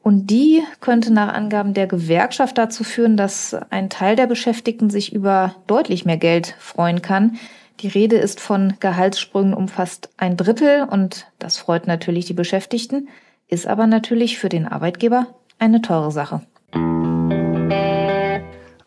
und 0.00 0.30
die 0.30 0.62
könnte 0.80 1.12
nach 1.12 1.34
Angaben 1.34 1.74
der 1.74 1.88
Gewerkschaft 1.88 2.56
dazu 2.56 2.84
führen, 2.84 3.16
dass 3.16 3.52
ein 3.68 3.90
Teil 3.90 4.14
der 4.14 4.28
Beschäftigten 4.28 4.90
sich 4.90 5.12
über 5.12 5.56
deutlich 5.66 6.04
mehr 6.04 6.18
Geld 6.18 6.54
freuen 6.60 7.02
kann. 7.02 7.36
Die 7.80 7.88
Rede 7.88 8.14
ist 8.14 8.38
von 8.38 8.74
Gehaltssprüngen 8.78 9.54
um 9.54 9.66
fast 9.66 10.10
ein 10.18 10.36
Drittel 10.36 10.84
und 10.84 11.26
das 11.40 11.56
freut 11.56 11.88
natürlich 11.88 12.26
die 12.26 12.32
Beschäftigten, 12.32 13.08
ist 13.48 13.66
aber 13.66 13.88
natürlich 13.88 14.38
für 14.38 14.48
den 14.48 14.68
Arbeitgeber 14.68 15.26
eine 15.58 15.82
teure 15.82 16.12
Sache. 16.12 16.42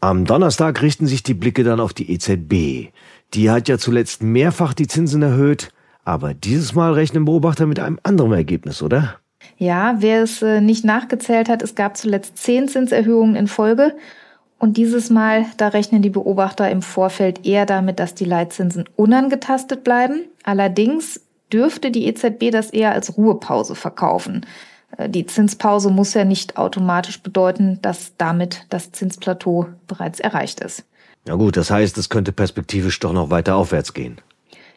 Am 0.03 0.25
Donnerstag 0.25 0.81
richten 0.81 1.05
sich 1.05 1.21
die 1.21 1.35
Blicke 1.35 1.63
dann 1.63 1.79
auf 1.79 1.93
die 1.93 2.11
EZB. 2.11 2.91
Die 3.35 3.51
hat 3.51 3.67
ja 3.67 3.77
zuletzt 3.77 4.23
mehrfach 4.23 4.73
die 4.73 4.87
Zinsen 4.87 5.21
erhöht, 5.21 5.69
aber 6.03 6.33
dieses 6.33 6.73
Mal 6.73 6.93
rechnen 6.93 7.25
Beobachter 7.25 7.67
mit 7.67 7.79
einem 7.79 7.99
anderen 8.01 8.33
Ergebnis, 8.33 8.81
oder? 8.81 9.19
Ja, 9.57 9.97
wer 9.99 10.23
es 10.23 10.41
äh, 10.41 10.59
nicht 10.59 10.83
nachgezählt 10.83 11.49
hat, 11.49 11.61
es 11.61 11.75
gab 11.75 11.97
zuletzt 11.97 12.39
zehn 12.39 12.67
Zinserhöhungen 12.67 13.35
in 13.35 13.45
Folge. 13.45 13.95
Und 14.57 14.77
dieses 14.77 15.11
Mal, 15.11 15.45
da 15.57 15.67
rechnen 15.67 16.01
die 16.01 16.09
Beobachter 16.09 16.71
im 16.71 16.81
Vorfeld 16.81 17.45
eher 17.45 17.67
damit, 17.67 17.99
dass 17.99 18.15
die 18.15 18.25
Leitzinsen 18.25 18.85
unangetastet 18.95 19.83
bleiben. 19.83 20.23
Allerdings 20.43 21.21
dürfte 21.53 21.91
die 21.91 22.07
EZB 22.07 22.49
das 22.51 22.71
eher 22.71 22.91
als 22.91 23.17
Ruhepause 23.17 23.75
verkaufen. 23.75 24.47
Äh, 24.97 25.09
die 25.09 25.25
Zinspause 25.25 25.89
muss 25.89 26.13
ja 26.13 26.25
nicht 26.25 26.57
automatisch 26.57 27.21
bedeuten, 27.21 27.79
dass 27.81 28.13
damit 28.17 28.65
das 28.69 28.91
Zinsplateau 28.91 29.67
bereits 29.87 30.19
erreicht 30.19 30.59
ist. 30.59 30.85
Ja 31.27 31.35
gut, 31.35 31.55
das 31.57 31.69
heißt, 31.69 31.97
es 31.97 32.09
könnte 32.09 32.31
perspektivisch 32.31 32.99
doch 32.99 33.13
noch 33.13 33.29
weiter 33.29 33.55
aufwärts 33.55 33.93
gehen. 33.93 34.19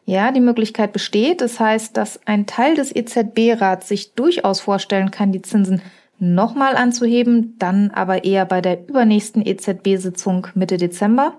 Ja, 0.07 0.31
die 0.33 0.41
Möglichkeit 0.41 0.93
besteht. 0.93 1.41
Das 1.41 1.59
heißt, 1.59 1.97
dass 1.97 2.21
ein 2.27 2.47
Teil 2.47 2.75
des 2.75 2.95
EZB-Rats 2.95 3.89
sich 3.89 4.15
durchaus 4.15 4.61
vorstellen 4.61 5.11
kann, 5.11 5.33
die 5.33 5.41
Zinsen 5.41 5.81
nochmal 6.19 6.77
anzuheben, 6.77 7.55
dann 7.59 7.91
aber 7.91 8.25
eher 8.25 8.45
bei 8.45 8.61
der 8.61 8.87
übernächsten 8.87 9.45
EZB-Sitzung 9.45 10.49
Mitte 10.55 10.77
Dezember. 10.77 11.35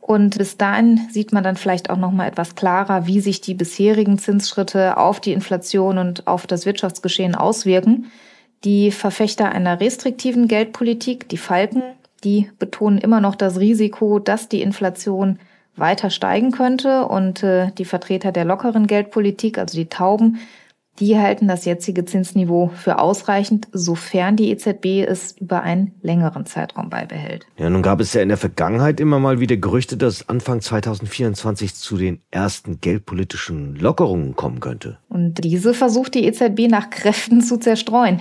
Und 0.00 0.38
bis 0.38 0.56
dahin 0.56 1.08
sieht 1.10 1.32
man 1.32 1.44
dann 1.44 1.56
vielleicht 1.56 1.90
auch 1.90 1.96
noch 1.96 2.10
mal 2.10 2.26
etwas 2.26 2.54
klarer, 2.54 3.06
wie 3.06 3.20
sich 3.20 3.40
die 3.40 3.54
bisherigen 3.54 4.18
Zinsschritte 4.18 4.96
auf 4.96 5.20
die 5.20 5.32
Inflation 5.32 5.98
und 5.98 6.26
auf 6.26 6.46
das 6.46 6.66
Wirtschaftsgeschehen 6.66 7.34
auswirken. 7.34 8.06
Die 8.64 8.90
Verfechter 8.90 9.52
einer 9.52 9.80
restriktiven 9.80 10.48
Geldpolitik, 10.48 11.28
die 11.28 11.36
Falken, 11.36 11.82
die 12.24 12.50
betonen 12.58 12.98
immer 12.98 13.20
noch 13.20 13.34
das 13.34 13.58
Risiko, 13.58 14.18
dass 14.18 14.48
die 14.48 14.62
Inflation 14.62 15.38
weiter 15.76 16.10
steigen 16.10 16.50
könnte. 16.50 17.06
Und 17.06 17.42
äh, 17.42 17.70
die 17.72 17.84
Vertreter 17.84 18.32
der 18.32 18.44
lockeren 18.44 18.86
Geldpolitik, 18.86 19.58
also 19.58 19.76
die 19.76 19.88
Tauben, 19.88 20.38
die 21.00 21.18
halten 21.18 21.48
das 21.48 21.64
jetzige 21.64 22.04
Zinsniveau 22.04 22.70
für 22.74 22.98
ausreichend, 22.98 23.68
sofern 23.72 24.36
die 24.36 24.50
EZB 24.50 25.06
es 25.08 25.32
über 25.38 25.62
einen 25.62 25.92
längeren 26.02 26.46
Zeitraum 26.46 26.90
beibehält. 26.90 27.46
Ja, 27.56 27.70
nun 27.70 27.82
gab 27.82 28.00
es 28.00 28.12
ja 28.12 28.22
in 28.22 28.28
der 28.28 28.36
Vergangenheit 28.36 29.00
immer 29.00 29.18
mal 29.18 29.40
wieder 29.40 29.56
Gerüchte, 29.56 29.96
dass 29.96 30.28
Anfang 30.28 30.60
2024 30.60 31.74
zu 31.74 31.96
den 31.96 32.20
ersten 32.30 32.80
geldpolitischen 32.80 33.76
Lockerungen 33.76 34.36
kommen 34.36 34.60
könnte. 34.60 34.98
Und 35.08 35.42
diese 35.42 35.74
versucht 35.74 36.14
die 36.14 36.26
EZB 36.26 36.68
nach 36.68 36.90
Kräften 36.90 37.40
zu 37.40 37.56
zerstreuen. 37.56 38.20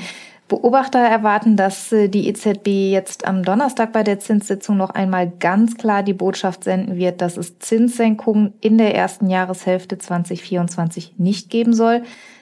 Beobachter 0.49 0.99
erwarten, 0.99 1.55
dass 1.55 1.91
äh, 1.91 2.09
die 2.09 2.27
EZB 2.27 2.91
jetzt 2.91 3.25
am 3.25 3.43
Donnerstag 3.43 3.93
bei 3.93 4.03
der 4.03 4.19
Zinssitzung 4.19 4.75
noch 4.77 4.89
einmal 4.89 5.31
ganz 5.39 5.77
klar 5.77 6.01
die 6.01 6.13
Botschaft 6.13 6.63
senden 6.63 6.97
wird, 6.97 7.21
dass 7.21 7.37
es 7.37 7.59
Zinssenkungen 7.59 8.53
in 8.59 8.77
der 8.77 8.95
ersten 8.95 9.29
Jahreshälfte 9.29 9.99
2024 9.99 11.13
nicht 11.17 11.49
geben 11.49 11.73
soll. 11.73 12.01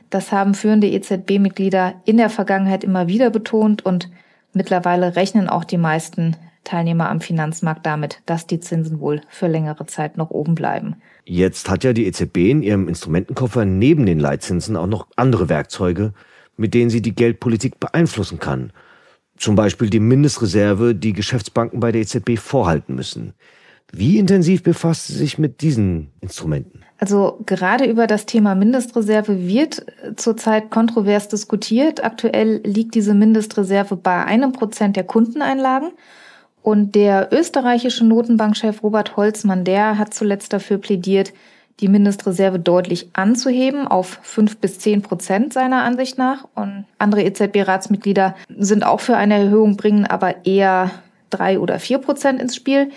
Das 0.10 0.32
haben 0.32 0.54
führende 0.54 0.88
EZB-Mitglieder 0.88 1.96
in 2.06 2.18
der 2.18 2.30
Vergangenheit 2.30 2.84
immer 2.84 3.08
wieder 3.08 3.30
betont 3.30 3.86
und 3.86 4.10
mittlerweile 4.54 5.16
rechnen 5.16 5.50
auch 5.50 5.64
die 5.64 5.78
meisten 5.78 6.36
Teilnehmer 6.64 7.10
am 7.10 7.22
Finanzmarkt 7.22 7.86
damit, 7.86 8.22
dass 8.26 8.46
die 8.46 8.60
Zinsen 8.60 9.00
wohl 9.00 9.22
für 9.30 9.48
längere 9.48 9.86
Zeit 9.86 10.18
noch 10.18 10.32
oben 10.32 10.56
bleiben. 10.56 10.96
Jetzt 11.26 11.70
hat 11.70 11.84
ja 11.84 11.94
die 11.94 12.06
EZB 12.06 12.38
in 12.38 12.62
ihrem 12.62 12.88
Instrumentenkoffer 12.88 13.66
neben 13.66 14.06
den 14.06 14.20
Leitzinsen 14.20 14.76
auch 14.76 14.88
noch 14.88 15.08
andere 15.16 15.50
Werkzeuge, 15.50 16.14
mit 16.58 16.74
denen 16.74 16.90
sie 16.90 17.02
die 17.02 17.16
Geldpolitik 17.16 17.80
beeinflussen 17.80 18.40
kann. 18.40 18.72
Zum 19.38 19.56
Beispiel 19.56 19.90
die 19.90 20.00
Mindestreserve, 20.00 20.96
die 20.96 21.14
Geschäftsbanken 21.14 21.80
bei 21.80 21.92
der 21.92 22.02
EZB 22.02 22.38
vorhalten 22.38 22.96
müssen. 22.96 23.34
Wie 23.92 24.18
intensiv 24.18 24.64
befasst 24.64 25.08
sie 25.08 25.14
sich 25.14 25.38
mit 25.38 25.62
diesen 25.62 26.12
Instrumenten? 26.20 26.84
Also 27.00 27.40
gerade 27.46 27.86
über 27.86 28.08
das 28.08 28.26
Thema 28.26 28.56
Mindestreserve 28.56 29.48
wird 29.48 29.86
zurzeit 30.16 30.72
kontrovers 30.72 31.28
diskutiert. 31.28 32.04
Aktuell 32.04 32.62
liegt 32.64 32.96
diese 32.96 33.14
Mindestreserve 33.14 33.96
bei 33.96 34.26
einem 34.26 34.52
Prozent 34.52 34.96
der 34.96 35.04
Kundeneinlagen. 35.04 35.92
Und 36.64 36.96
der 36.96 37.30
österreichische 37.32 38.06
Notenbankchef 38.06 38.84
Robert 38.84 39.16
Holzmann, 39.16 39.64
der 39.64 39.98
hat 39.98 40.14
zuletzt 40.14 40.52
dafür 40.54 40.80
plädiert, 40.80 41.34
die 41.80 41.88
Mindestreserve 41.88 42.60
deutlich 42.60 43.10
anzuheben 43.14 43.88
auf 43.88 44.20
fünf 44.24 44.58
bis 44.58 44.80
zehn 44.80 45.04
Prozent 45.04 45.54
seiner 45.54 45.84
Ansicht 45.84 46.18
nach. 46.18 46.48
Und 46.56 46.86
andere 46.98 47.22
EZB-Ratsmitglieder 47.24 48.36
sind 48.58 48.84
auch 48.84 49.00
für 49.00 49.16
eine 49.16 49.36
Erhöhung, 49.36 49.78
bringen 49.78 50.08
aber 50.08 50.46
eher 50.46 50.90
drei 51.30 51.60
oder 51.60 51.80
vier 51.80 52.00
Prozent 52.00 52.42
ins 52.42 52.56
Spiel. 52.56 52.90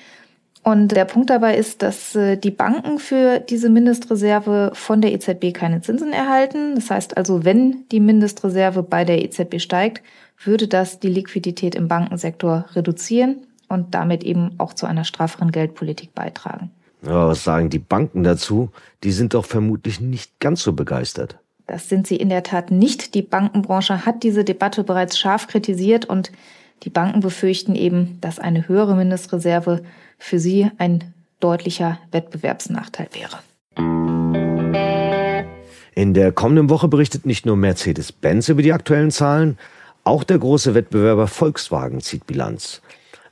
Und 0.63 0.89
der 0.89 1.07
Punkt 1.07 1.31
dabei 1.31 1.57
ist, 1.57 1.81
dass 1.83 2.15
äh, 2.15 2.37
die 2.37 2.51
Banken 2.51 2.99
für 2.99 3.41
diese 3.41 3.71
Mindestreserve 3.71 4.73
von 4.75 5.01
der 5.01 5.13
EZB 5.13 5.55
keine 5.55 5.81
Zinsen 5.81 6.13
erhalten. 6.13 6.75
Das 6.75 6.91
heißt 6.91 7.17
also, 7.17 7.45
wenn 7.45 7.89
die 7.91 8.01
Mindestreserve 8.01 8.83
bei 8.83 9.05
der 9.05 9.25
EZB 9.25 9.59
steigt, 9.59 10.03
würde 10.45 10.69
das 10.69 11.01
die 11.01 11.09
Liquidität 11.09 11.75
im 11.75 11.89
Bankensektor 11.89 12.67
reduzieren 12.75 13.47
und 13.69 13.95
damit 13.95 14.23
eben 14.23 14.53
auch 14.59 14.75
zu 14.75 14.87
einer 14.87 15.05
strafferen 15.05 15.51
Geldpolitik 15.51 16.15
beitragen. 16.15 16.71
Ja, 17.03 17.29
was 17.29 17.45
sagen 17.45 17.71
die 17.71 17.79
Banken 17.79 18.23
dazu? 18.23 18.71
Die 19.03 19.13
sind 19.13 19.33
doch 19.33 19.47
vermutlich 19.47 20.01
nicht 20.01 20.39
ganz 20.41 20.63
so 20.63 20.75
begeistert. 20.75 21.39
Das 21.67 21.89
sind 21.89 22.07
sie 22.07 22.17
in 22.17 22.29
der 22.29 22.43
Tat 22.43 22.71
nicht. 22.71 23.15
Die 23.15 23.23
Bankenbranche 23.23 24.05
hat 24.05 24.23
diese 24.23 24.45
Debatte 24.45 24.85
bereits 24.85 25.19
scharf 25.19 25.47
kritisiert 25.47 26.05
und 26.05 26.33
die 26.83 26.91
Banken 26.91 27.21
befürchten 27.21 27.75
eben, 27.75 28.19
dass 28.21 28.39
eine 28.39 28.69
höhere 28.69 28.95
Mindestreserve 28.95 29.83
für 30.19 30.39
sie 30.39 30.71
ein 30.79 31.15
deutlicher 31.41 31.99
Wettbewerbsnachteil 32.13 33.09
wäre. 33.13 33.39
In 35.95 36.15
der 36.15 36.33
kommenden 36.33 36.71
Woche 36.71 36.89
berichtet 36.89 37.27
nicht 37.27 37.47
nur 37.47 37.57
Mercedes-Benz 37.57 38.49
über 38.49 38.63
die 38.63 38.73
aktuellen 38.73 39.11
Zahlen, 39.11 39.59
auch 40.05 40.25
der 40.25 40.39
große 40.39 40.75
Wettbewerber 40.75 41.27
Volkswagen 41.27 42.01
zieht 42.01 42.27
Bilanz. 42.27 42.81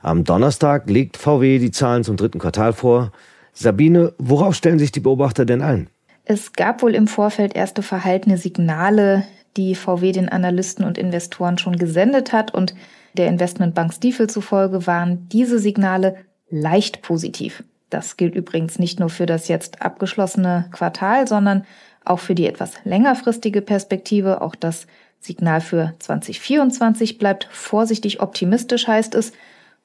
Am 0.01 0.23
Donnerstag 0.23 0.89
legt 0.89 1.17
VW 1.17 1.59
die 1.59 1.71
Zahlen 1.71 2.03
zum 2.03 2.15
dritten 2.15 2.39
Quartal 2.39 2.73
vor. 2.73 3.11
Sabine, 3.53 4.13
worauf 4.17 4.55
stellen 4.55 4.79
sich 4.79 4.91
die 4.91 4.99
Beobachter 4.99 5.45
denn 5.45 5.61
ein? 5.61 5.89
Es 6.25 6.53
gab 6.53 6.83
wohl 6.83 6.93
im 6.93 7.07
Vorfeld 7.07 7.55
erste 7.55 7.81
verhaltene 7.81 8.37
Signale, 8.37 9.25
die 9.57 9.73
VW 9.73 10.11
den 10.11 10.29
Analysten 10.29 10.85
und 10.85 10.97
Investoren 10.97 11.57
schon 11.57 11.75
gesendet 11.75 12.31
hat 12.31 12.53
und 12.53 12.75
der 13.15 13.27
Investmentbank 13.27 13.93
Stiefel 13.93 14.27
zufolge 14.27 14.87
waren 14.87 15.27
diese 15.29 15.59
Signale 15.59 16.15
leicht 16.49 17.01
positiv. 17.01 17.63
Das 17.89 18.17
gilt 18.17 18.35
übrigens 18.35 18.79
nicht 18.79 18.99
nur 18.99 19.09
für 19.09 19.25
das 19.25 19.47
jetzt 19.47 19.81
abgeschlossene 19.81 20.65
Quartal, 20.71 21.27
sondern 21.27 21.65
auch 22.05 22.19
für 22.19 22.35
die 22.35 22.47
etwas 22.47 22.73
längerfristige 22.83 23.61
Perspektive. 23.61 24.41
Auch 24.41 24.55
das 24.55 24.87
Signal 25.19 25.61
für 25.61 25.93
2024 25.99 27.17
bleibt 27.17 27.47
vorsichtig 27.51 28.21
optimistisch, 28.21 28.87
heißt 28.87 29.15
es. 29.15 29.33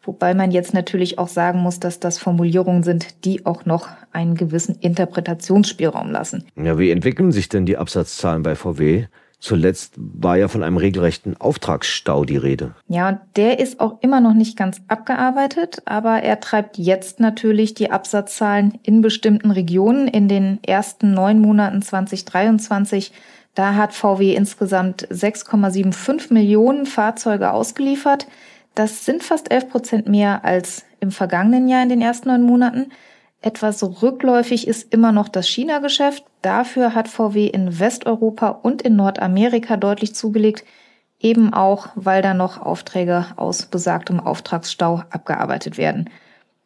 Wobei 0.03 0.35
man 0.35 0.51
jetzt 0.51 0.75
natürlich 0.75 1.19
auch 1.19 1.29
sagen 1.29 1.61
muss, 1.61 1.81
dass 1.81 1.99
das 1.99 2.19
Formulierungen 2.19 2.83
sind, 2.83 3.25
die 3.25 3.47
auch 3.47 3.65
noch 3.65 3.89
einen 4.13 4.35
gewissen 4.35 4.77
Interpretationsspielraum 4.81 6.11
lassen. 6.11 6.45
Ja, 6.57 6.79
wie 6.79 6.91
entwickeln 6.91 7.33
sich 7.33 7.49
denn 7.49 7.65
die 7.65 7.79
Absatzzahlen 7.79 8.43
bei 8.43 8.55
VW? 8.55 9.07
Zuletzt 9.45 9.93
war 9.99 10.39
ja 10.39 10.49
von 10.49 10.63
einem 10.63 10.79
regelrechten 10.79 11.39
Auftragsstau 11.39 12.25
die 12.25 12.39
Rede. 12.39 12.75
Ja, 12.89 13.11
und 13.11 13.19
der 13.37 13.59
ist 13.59 13.79
auch 13.79 13.99
immer 14.01 14.23
noch 14.23 14.33
nicht 14.33 14.57
ganz 14.57 14.81
abgearbeitet, 14.89 15.83
aber 15.85 16.23
er 16.23 16.41
treibt 16.41 16.79
jetzt 16.79 17.21
natürlich 17.21 17.75
die 17.75 17.91
Absatzzahlen 17.91 18.79
in 18.83 19.03
bestimmten 19.03 19.51
Regionen 19.51 20.09
in 20.09 20.29
den 20.29 20.65
ersten 20.65 21.13
neun 21.13 21.43
Monaten 21.43 21.83
2023. 21.83 23.13
Da 23.55 23.75
hat 23.75 23.93
VW 23.93 24.35
insgesamt 24.35 25.07
6,75 25.09 26.33
Millionen 26.33 26.87
Fahrzeuge 26.87 27.53
ausgeliefert. 27.53 28.27
Das 28.75 29.05
sind 29.05 29.23
fast 29.23 29.51
11 29.51 29.69
Prozent 29.69 30.09
mehr 30.09 30.43
als 30.47 30.87
im 31.01 31.11
vergangenen 31.11 31.69
Jahr 31.69 31.83
in 31.83 31.91
den 31.91 32.01
ersten 32.01 32.31
neun 32.31 32.45
Monaten. 32.45 32.93
Etwas 33.43 33.83
rückläufig 33.83 34.67
ist 34.67 34.91
immer 34.95 35.13
noch 35.13 35.29
das 35.29 35.47
China-Geschäft. 35.47 36.25
Dafür 36.45 36.95
hat 36.95 37.09
VW 37.09 37.47
in 37.47 37.81
Westeuropa 37.81 38.49
und 38.49 38.83
in 38.83 38.97
Nordamerika 38.97 39.79
deutlich 39.79 40.15
zugelegt, 40.15 40.63
eben 41.19 41.55
auch, 41.55 41.89
weil 41.95 42.21
da 42.21 42.35
noch 42.35 42.61
Aufträge 42.61 43.25
aus 43.37 43.65
besagtem 43.65 44.21
Auftragsstau 44.21 45.05
abgearbeitet 45.09 45.79
werden. 45.79 46.11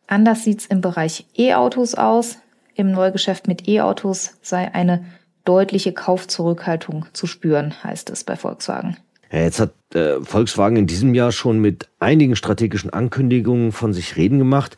Anders 0.08 0.42
sieht's 0.42 0.66
im 0.66 0.80
Bereich 0.80 1.26
E-Autos 1.37 1.94
aus. 1.94 2.38
Im 2.75 2.90
Neugeschäft 2.90 3.47
mit 3.47 3.68
E-Autos 3.68 4.38
sei 4.42 4.75
eine 4.75 5.04
deutliche 5.44 5.92
Kaufzurückhaltung 5.92 7.06
zu 7.12 7.28
spüren, 7.28 7.73
heißt 7.85 8.11
es 8.11 8.25
bei 8.25 8.35
Volkswagen. 8.35 8.97
Jetzt 9.30 9.61
hat 9.61 9.75
äh, 9.94 10.20
Volkswagen 10.23 10.76
in 10.76 10.87
diesem 10.88 11.14
Jahr 11.14 11.30
schon 11.30 11.61
mit 11.61 11.88
einigen 12.00 12.35
strategischen 12.35 12.90
Ankündigungen 12.90 13.70
von 13.70 13.92
sich 13.92 14.16
reden 14.16 14.38
gemacht 14.38 14.76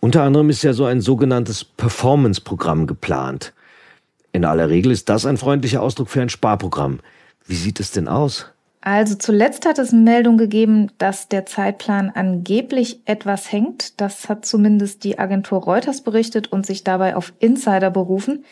unter 0.00 0.22
anderem 0.22 0.48
ist 0.48 0.62
ja 0.62 0.72
so 0.72 0.86
ein 0.86 1.02
sogenanntes 1.02 1.62
Performance-Programm 1.62 2.86
geplant. 2.86 3.52
In 4.32 4.44
aller 4.44 4.68
Regel 4.68 4.92
ist 4.92 5.08
das 5.08 5.26
ein 5.26 5.36
freundlicher 5.36 5.82
Ausdruck 5.82 6.08
für 6.08 6.22
ein 6.22 6.28
Sparprogramm. 6.28 7.00
Wie 7.46 7.56
sieht 7.56 7.80
es 7.80 7.90
denn 7.90 8.08
aus? 8.08 8.46
Also 8.82 9.14
zuletzt 9.14 9.66
hat 9.66 9.78
es 9.78 9.92
Meldung 9.92 10.38
gegeben, 10.38 10.90
dass 10.96 11.28
der 11.28 11.44
Zeitplan 11.44 12.10
angeblich 12.14 13.00
etwas 13.04 13.52
hängt. 13.52 14.00
Das 14.00 14.28
hat 14.28 14.46
zumindest 14.46 15.04
die 15.04 15.18
Agentur 15.18 15.62
Reuters 15.62 16.00
berichtet 16.00 16.50
und 16.50 16.64
sich 16.64 16.82
dabei 16.82 17.14
auf 17.16 17.32
Insider 17.40 17.90
berufen. 17.90 18.44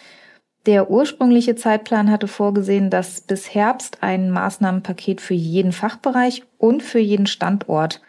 Der 0.67 0.91
ursprüngliche 0.91 1.57
Zeitplan 1.57 2.11
hatte 2.11 2.29
vorgesehen, 2.29 2.91
dass 2.91 3.23
bis 3.23 3.55
Herbst 3.55 3.99
ein 4.03 4.31
Maßnahmenpaket 4.31 5.23
für 5.23 5.33
jeden 5.33 5.73
Fachbereich 5.73 6.43
und 6.59 6.83
für 6.83 6.99
jeden 6.99 7.27
Standort 7.27 8.03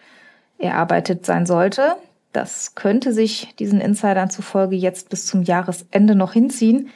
erarbeitet 0.58 1.26
sein 1.26 1.46
sollte. 1.46 1.96
Das 2.34 2.76
könnte 2.76 3.14
sich 3.14 3.56
diesen 3.60 3.80
Insidern 3.80 4.30
zufolge 4.30 4.76
jetzt 4.76 5.10
bis 5.10 5.26
zum 5.26 5.44
Jahresende 5.44 6.16
noch 6.16 6.34
hinziehen. 6.34 6.90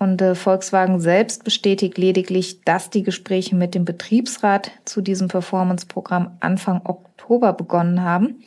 Und 0.00 0.22
äh, 0.22 0.34
Volkswagen 0.34 0.98
selbst 0.98 1.44
bestätigt 1.44 1.98
lediglich, 1.98 2.62
dass 2.62 2.88
die 2.88 3.02
Gespräche 3.02 3.54
mit 3.54 3.74
dem 3.74 3.84
Betriebsrat 3.84 4.70
zu 4.86 5.02
diesem 5.02 5.28
Performance-Programm 5.28 6.38
Anfang 6.40 6.80
Oktober 6.84 7.52
begonnen 7.52 8.02
haben. 8.02 8.42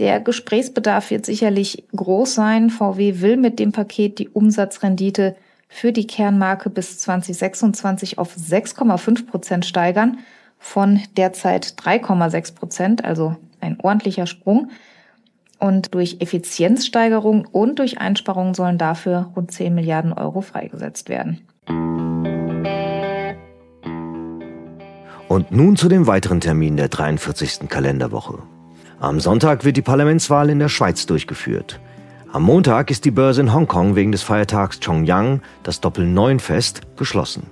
Der 0.00 0.18
Gesprächsbedarf 0.18 1.12
wird 1.12 1.26
sicherlich 1.26 1.84
groß 1.94 2.34
sein. 2.34 2.70
VW 2.70 3.20
will 3.20 3.36
mit 3.36 3.60
dem 3.60 3.70
Paket 3.70 4.18
die 4.18 4.30
Umsatzrendite 4.30 5.36
für 5.68 5.92
die 5.92 6.08
Kernmarke 6.08 6.70
bis 6.70 6.98
2026 6.98 8.18
auf 8.18 8.34
6,5 8.34 9.26
Prozent 9.26 9.66
steigern, 9.66 10.18
von 10.58 11.00
derzeit 11.16 11.66
3,6 11.66 12.54
Prozent, 12.56 13.04
also 13.04 13.36
ein 13.60 13.78
ordentlicher 13.80 14.26
Sprung. 14.26 14.70
Und 15.60 15.94
durch 15.94 16.16
Effizienzsteigerung 16.20 17.46
und 17.52 17.78
durch 17.78 18.00
Einsparungen 18.00 18.54
sollen 18.54 18.78
dafür 18.78 19.30
rund 19.36 19.52
10 19.52 19.74
Milliarden 19.74 20.12
Euro 20.12 20.40
freigesetzt 20.40 21.08
werden. 21.10 21.46
Und 25.28 25.52
nun 25.52 25.76
zu 25.76 25.88
dem 25.88 26.06
weiteren 26.06 26.40
Termin 26.40 26.76
der 26.76 26.88
43. 26.88 27.68
Kalenderwoche. 27.68 28.38
Am 28.98 29.20
Sonntag 29.20 29.64
wird 29.64 29.76
die 29.76 29.82
Parlamentswahl 29.82 30.50
in 30.50 30.58
der 30.58 30.68
Schweiz 30.68 31.06
durchgeführt. 31.06 31.78
Am 32.32 32.42
Montag 32.42 32.90
ist 32.90 33.04
die 33.04 33.10
Börse 33.10 33.40
in 33.40 33.52
Hongkong 33.52 33.96
wegen 33.96 34.12
des 34.12 34.22
Feiertags 34.22 34.80
Chongyang, 34.80 35.42
das 35.62 35.80
Doppel-9-Fest, 35.80 36.96
geschlossen. 36.96 37.44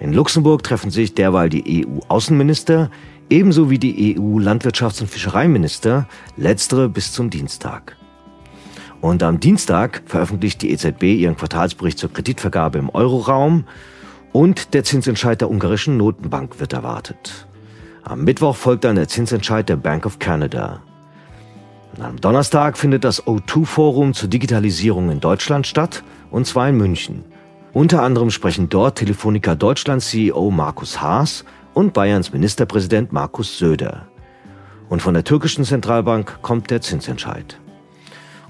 In 0.00 0.12
Luxemburg 0.12 0.62
treffen 0.62 0.90
sich 0.90 1.14
derweil 1.14 1.48
die 1.48 1.86
EU-Außenminister, 1.86 2.90
ebenso 3.30 3.70
wie 3.70 3.78
die 3.78 4.16
EU-Landwirtschafts- 4.18 5.00
und 5.00 5.08
Fischereiminister, 5.08 6.08
letztere 6.36 6.88
bis 6.88 7.12
zum 7.12 7.30
Dienstag. 7.30 7.96
Und 9.00 9.22
am 9.22 9.38
Dienstag 9.38 10.02
veröffentlicht 10.06 10.62
die 10.62 10.70
EZB 10.70 11.02
ihren 11.02 11.36
Quartalsbericht 11.36 11.98
zur 11.98 12.12
Kreditvergabe 12.12 12.78
im 12.78 12.90
Euroraum 12.90 13.64
und 14.32 14.74
der 14.74 14.82
Zinsentscheid 14.82 15.40
der 15.40 15.50
ungarischen 15.50 15.96
Notenbank 15.96 16.58
wird 16.58 16.72
erwartet. 16.72 17.46
Am 18.02 18.24
Mittwoch 18.24 18.56
folgt 18.56 18.84
dann 18.84 18.96
der 18.96 19.08
Zinsentscheid 19.08 19.68
der 19.68 19.76
Bank 19.76 20.06
of 20.06 20.18
Canada. 20.18 20.82
Und 21.96 22.02
am 22.02 22.20
Donnerstag 22.20 22.76
findet 22.76 23.04
das 23.04 23.22
O2-Forum 23.24 24.14
zur 24.14 24.28
Digitalisierung 24.28 25.10
in 25.10 25.20
Deutschland 25.20 25.66
statt, 25.66 26.02
und 26.30 26.46
zwar 26.46 26.68
in 26.68 26.76
München. 26.76 27.24
Unter 27.74 28.04
anderem 28.04 28.30
sprechen 28.30 28.68
dort 28.68 28.98
Telefonica 28.98 29.56
Deutschland 29.56 30.00
CEO 30.00 30.52
Markus 30.52 31.02
Haas 31.02 31.44
und 31.74 31.92
Bayerns 31.92 32.32
Ministerpräsident 32.32 33.12
Markus 33.12 33.58
Söder. 33.58 34.06
Und 34.88 35.02
von 35.02 35.12
der 35.12 35.24
türkischen 35.24 35.64
Zentralbank 35.64 36.38
kommt 36.40 36.70
der 36.70 36.80
Zinsentscheid. 36.80 37.58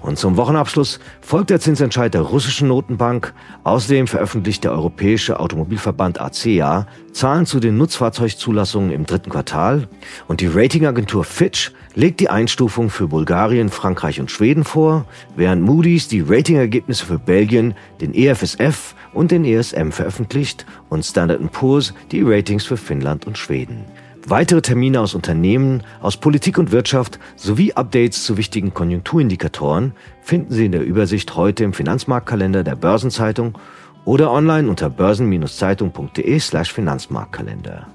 Und 0.01 0.17
zum 0.17 0.37
Wochenabschluss 0.37 0.99
folgt 1.21 1.49
der 1.49 1.59
Zinsentscheid 1.59 2.13
der 2.13 2.21
russischen 2.21 2.67
Notenbank. 2.67 3.33
Außerdem 3.63 4.07
veröffentlicht 4.07 4.63
der 4.63 4.71
Europäische 4.71 5.39
Automobilverband 5.39 6.21
ACEA 6.21 6.87
Zahlen 7.11 7.45
zu 7.45 7.61
den 7.61 7.77
Nutzfahrzeugzulassungen 7.77 8.91
im 8.91 9.05
dritten 9.05 9.29
Quartal. 9.29 9.87
Und 10.27 10.41
die 10.41 10.47
Ratingagentur 10.47 11.23
Fitch 11.23 11.71
legt 11.93 12.19
die 12.19 12.29
Einstufung 12.29 12.89
für 12.89 13.07
Bulgarien, 13.07 13.69
Frankreich 13.69 14.19
und 14.19 14.29
Schweden 14.29 14.65
vor, 14.65 15.05
während 15.35 15.61
Moody's 15.61 16.09
die 16.09 16.21
Ratingergebnisse 16.21 17.05
für 17.05 17.17
Belgien, 17.17 17.73
den 18.01 18.13
EFSF 18.13 18.95
und 19.13 19.31
den 19.31 19.45
ESM 19.45 19.91
veröffentlicht 19.91 20.65
und 20.89 21.05
Standard 21.05 21.51
Poor's 21.53 21.93
die 22.11 22.21
Ratings 22.21 22.65
für 22.65 22.77
Finnland 22.77 23.25
und 23.25 23.37
Schweden. 23.37 23.85
Weitere 24.27 24.63
Termine 24.63 25.01
aus 25.01 25.13
Unternehmen, 25.13 25.83
aus 26.01 26.17
Politik 26.17 26.57
und 26.57 26.71
Wirtschaft 26.71 27.19
sowie 27.35 27.73
Updates 27.73 28.23
zu 28.23 28.37
wichtigen 28.37 28.73
Konjunkturindikatoren 28.73 29.93
finden 30.23 30.51
Sie 30.51 30.65
in 30.65 30.71
der 30.71 30.83
Übersicht 30.83 31.35
heute 31.35 31.63
im 31.63 31.73
Finanzmarktkalender 31.73 32.63
der 32.63 32.75
Börsenzeitung 32.75 33.55
oder 34.03 34.31
online 34.31 34.67
unter 34.67 34.89
börsen-zeitung.de 34.89 36.39
slash 36.39 36.73
Finanzmarktkalender. 36.73 37.85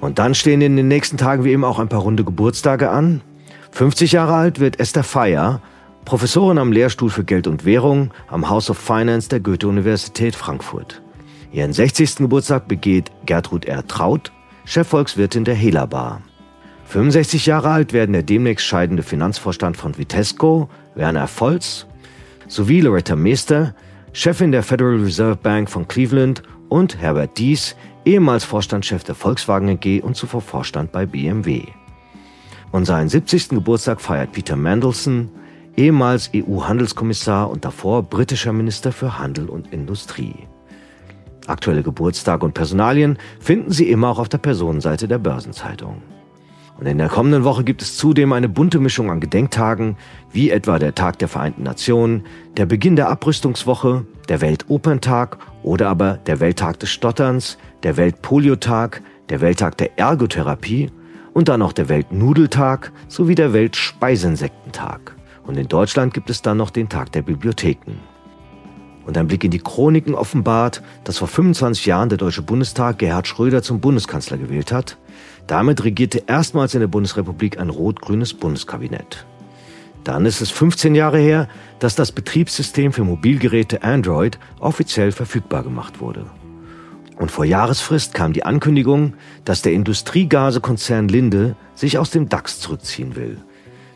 Und 0.00 0.20
dann 0.20 0.36
stehen 0.36 0.60
in 0.60 0.76
den 0.76 0.86
nächsten 0.86 1.16
Tagen 1.16 1.42
wie 1.42 1.50
eben 1.50 1.64
auch 1.64 1.80
ein 1.80 1.88
paar 1.88 2.02
runde 2.02 2.22
Geburtstage 2.22 2.88
an. 2.88 3.20
50 3.72 4.12
Jahre 4.12 4.34
alt 4.34 4.60
wird 4.60 4.78
Esther 4.78 5.02
Feier, 5.02 5.60
Professorin 6.04 6.58
am 6.58 6.70
Lehrstuhl 6.70 7.10
für 7.10 7.24
Geld 7.24 7.48
und 7.48 7.64
Währung 7.64 8.12
am 8.28 8.48
House 8.48 8.70
of 8.70 8.78
Finance 8.78 9.28
der 9.28 9.40
Goethe-Universität 9.40 10.36
Frankfurt. 10.36 11.02
Ihren 11.50 11.72
60. 11.72 12.16
Geburtstag 12.16 12.68
begeht 12.68 13.10
Gertrud 13.26 13.64
R. 13.64 13.84
Traut, 13.86 14.30
Chefvolkswirtin 14.68 15.44
der 15.44 15.54
Hela 15.54 15.86
Bar. 15.86 16.20
65 16.84 17.46
Jahre 17.46 17.70
alt 17.70 17.94
werden 17.94 18.12
der 18.12 18.22
demnächst 18.22 18.66
scheidende 18.66 19.02
Finanzvorstand 19.02 19.78
von 19.78 19.96
Vitesco, 19.96 20.68
Werner 20.94 21.26
Volz, 21.26 21.86
sowie 22.48 22.82
Loretta 22.82 23.16
Meester, 23.16 23.74
Chefin 24.12 24.52
der 24.52 24.62
Federal 24.62 24.96
Reserve 24.96 25.36
Bank 25.36 25.70
von 25.70 25.88
Cleveland 25.88 26.42
und 26.68 26.98
Herbert 26.98 27.38
Dies, 27.38 27.76
ehemals 28.04 28.44
Vorstandschef 28.44 29.04
der 29.04 29.14
Volkswagen 29.14 29.70
AG 29.70 30.02
und 30.02 30.16
zuvor 30.16 30.42
Vorstand 30.42 30.92
bei 30.92 31.06
BMW. 31.06 31.62
Und 32.70 32.84
seinen 32.84 33.08
70. 33.08 33.48
Geburtstag 33.48 34.02
feiert 34.02 34.32
Peter 34.32 34.56
Mandelson, 34.56 35.30
ehemals 35.78 36.30
EU-Handelskommissar 36.36 37.48
und 37.48 37.64
davor 37.64 38.02
britischer 38.02 38.52
Minister 38.52 38.92
für 38.92 39.18
Handel 39.18 39.48
und 39.48 39.72
Industrie. 39.72 40.46
Aktuelle 41.48 41.82
Geburtstage 41.82 42.44
und 42.44 42.52
Personalien 42.52 43.18
finden 43.40 43.72
Sie 43.72 43.90
immer 43.90 44.08
auch 44.10 44.18
auf 44.18 44.28
der 44.28 44.38
Personenseite 44.38 45.08
der 45.08 45.18
Börsenzeitung. 45.18 46.02
Und 46.78 46.86
in 46.86 46.98
der 46.98 47.08
kommenden 47.08 47.42
Woche 47.42 47.64
gibt 47.64 47.82
es 47.82 47.96
zudem 47.96 48.32
eine 48.32 48.48
bunte 48.48 48.78
Mischung 48.78 49.10
an 49.10 49.18
Gedenktagen, 49.18 49.96
wie 50.30 50.50
etwa 50.50 50.78
der 50.78 50.94
Tag 50.94 51.18
der 51.18 51.26
Vereinten 51.26 51.64
Nationen, 51.64 52.24
der 52.56 52.66
Beginn 52.66 52.94
der 52.94 53.08
Abrüstungswoche, 53.08 54.04
der 54.28 54.40
Weltoperntag 54.40 55.38
oder 55.62 55.88
aber 55.88 56.18
der 56.26 56.38
Welttag 56.38 56.78
des 56.78 56.90
Stotterns, 56.90 57.58
der 57.82 57.96
Weltpoliotag, 57.96 59.02
der 59.28 59.40
Welttag 59.40 59.76
der 59.78 59.98
Ergotherapie 59.98 60.90
und 61.32 61.48
dann 61.48 61.60
noch 61.60 61.72
der 61.72 61.88
Weltnudeltag 61.88 62.92
sowie 63.08 63.34
der 63.34 63.52
Weltspeisensektentag. 63.52 65.16
Und 65.46 65.56
in 65.56 65.66
Deutschland 65.66 66.14
gibt 66.14 66.30
es 66.30 66.42
dann 66.42 66.58
noch 66.58 66.70
den 66.70 66.88
Tag 66.88 67.10
der 67.10 67.22
Bibliotheken 67.22 67.96
und 69.08 69.16
ein 69.16 69.26
Blick 69.26 69.42
in 69.42 69.50
die 69.50 69.58
Chroniken 69.58 70.14
offenbart, 70.14 70.82
dass 71.04 71.16
vor 71.16 71.28
25 71.28 71.86
Jahren 71.86 72.10
der 72.10 72.18
Deutsche 72.18 72.42
Bundestag 72.42 72.98
Gerhard 72.98 73.26
Schröder 73.26 73.62
zum 73.62 73.80
Bundeskanzler 73.80 74.36
gewählt 74.36 74.70
hat. 74.70 74.98
Damit 75.46 75.82
regierte 75.82 76.24
erstmals 76.26 76.74
in 76.74 76.80
der 76.80 76.88
Bundesrepublik 76.88 77.58
ein 77.58 77.70
rot-grünes 77.70 78.34
Bundeskabinett. 78.34 79.24
Dann 80.04 80.26
ist 80.26 80.42
es 80.42 80.50
15 80.50 80.94
Jahre 80.94 81.18
her, 81.18 81.48
dass 81.78 81.94
das 81.94 82.12
Betriebssystem 82.12 82.92
für 82.92 83.02
Mobilgeräte 83.02 83.82
Android 83.82 84.38
offiziell 84.60 85.10
verfügbar 85.10 85.62
gemacht 85.62 86.00
wurde. 86.00 86.26
Und 87.16 87.30
vor 87.30 87.46
Jahresfrist 87.46 88.12
kam 88.12 88.34
die 88.34 88.44
Ankündigung, 88.44 89.14
dass 89.46 89.62
der 89.62 89.72
Industriegasekonzern 89.72 91.08
Linde 91.08 91.56
sich 91.74 91.96
aus 91.96 92.10
dem 92.10 92.28
DAX 92.28 92.60
zurückziehen 92.60 93.16
will. 93.16 93.38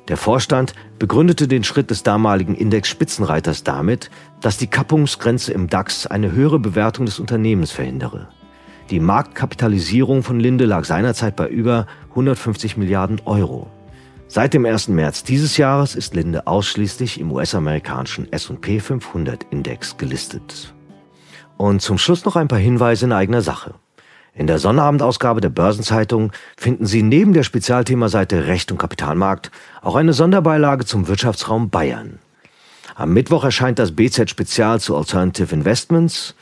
Der 0.08 0.16
Vorstand 0.16 0.74
begründete 0.98 1.46
den 1.46 1.62
Schritt 1.62 1.90
des 1.90 2.02
damaligen 2.02 2.54
Index-Spitzenreiters 2.54 3.62
damit, 3.62 4.10
dass 4.40 4.58
die 4.58 4.66
Kappungsgrenze 4.66 5.52
im 5.52 5.68
DAX 5.68 6.06
eine 6.06 6.32
höhere 6.32 6.58
Bewertung 6.58 7.06
des 7.06 7.20
Unternehmens 7.20 7.70
verhindere. 7.70 8.28
Die 8.90 8.98
Marktkapitalisierung 9.00 10.22
von 10.22 10.40
Linde 10.40 10.66
lag 10.66 10.84
seinerzeit 10.84 11.36
bei 11.36 11.48
über 11.48 11.86
150 12.10 12.76
Milliarden 12.76 13.20
Euro. 13.24 13.70
Seit 14.26 14.54
dem 14.54 14.66
1. 14.66 14.88
März 14.88 15.22
dieses 15.24 15.56
Jahres 15.56 15.94
ist 15.94 16.14
Linde 16.14 16.46
ausschließlich 16.46 17.20
im 17.20 17.30
US-amerikanischen 17.30 18.32
S&P 18.32 18.80
500 18.80 19.44
Index 19.50 19.96
gelistet. 19.98 20.74
Und 21.58 21.80
zum 21.80 21.96
Schluss 21.96 22.24
noch 22.24 22.34
ein 22.34 22.48
paar 22.48 22.58
Hinweise 22.58 23.04
in 23.04 23.12
eigener 23.12 23.42
Sache. 23.42 23.74
In 24.34 24.46
der 24.46 24.58
Sonnabendausgabe 24.58 25.42
der 25.42 25.50
Börsenzeitung 25.50 26.32
finden 26.56 26.86
Sie 26.86 27.02
neben 27.02 27.34
der 27.34 27.42
Spezialthemaseite 27.42 28.46
Recht 28.46 28.72
und 28.72 28.78
Kapitalmarkt 28.78 29.50
auch 29.82 29.94
eine 29.94 30.14
Sonderbeilage 30.14 30.86
zum 30.86 31.06
Wirtschaftsraum 31.06 31.68
Bayern. 31.68 32.18
Am 32.94 33.12
Mittwoch 33.12 33.44
erscheint 33.44 33.78
das 33.78 33.92
BZ 33.92 34.30
Spezial 34.30 34.80
zu 34.80 34.96
Alternative 34.96 35.54
Investments 35.54 36.34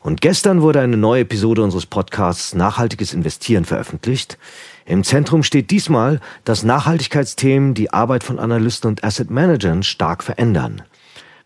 und 0.00 0.20
gestern 0.20 0.60
wurde 0.60 0.80
eine 0.80 0.98
neue 0.98 1.22
Episode 1.22 1.62
unseres 1.62 1.86
Podcasts 1.86 2.54
Nachhaltiges 2.54 3.14
Investieren 3.14 3.64
veröffentlicht. 3.64 4.36
Im 4.84 5.02
Zentrum 5.02 5.42
steht 5.42 5.70
diesmal, 5.70 6.20
dass 6.44 6.64
Nachhaltigkeitsthemen 6.64 7.72
die 7.72 7.94
Arbeit 7.94 8.24
von 8.24 8.38
Analysten 8.38 8.88
und 8.90 9.04
Asset 9.04 9.30
Managern 9.30 9.82
stark 9.82 10.22
verändern. 10.22 10.82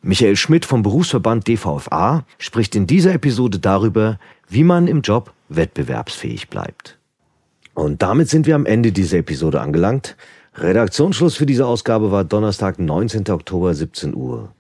Michael 0.03 0.35
Schmidt 0.35 0.65
vom 0.65 0.83
Berufsverband 0.83 1.47
DVFA 1.47 2.25
spricht 2.39 2.75
in 2.75 2.89
dieser 2.89 3.15
Episode 3.15 3.61
darüber, 3.61 4.19
wie 4.49 4.65
man 4.65 4.89
im 4.89 5.03
Job 5.03 5.33
wettbewerbsfähig 5.57 6.49
bleibt. 6.49 6.99
Und 7.75 8.03
damit 8.03 8.29
sind 8.29 8.47
wir 8.47 8.55
am 8.55 8.67
Ende 8.67 8.93
dieser 8.93 9.19
Episode 9.19 9.61
angelangt. 9.61 10.17
Redaktionsschluss 10.55 11.37
für 11.37 11.47
diese 11.47 11.67
Ausgabe 11.67 12.13
war 12.13 12.25
Donnerstag, 12.25 12.79
19. 12.79 13.31
Oktober, 13.31 13.75
17 13.75 14.15
Uhr. 14.15 14.53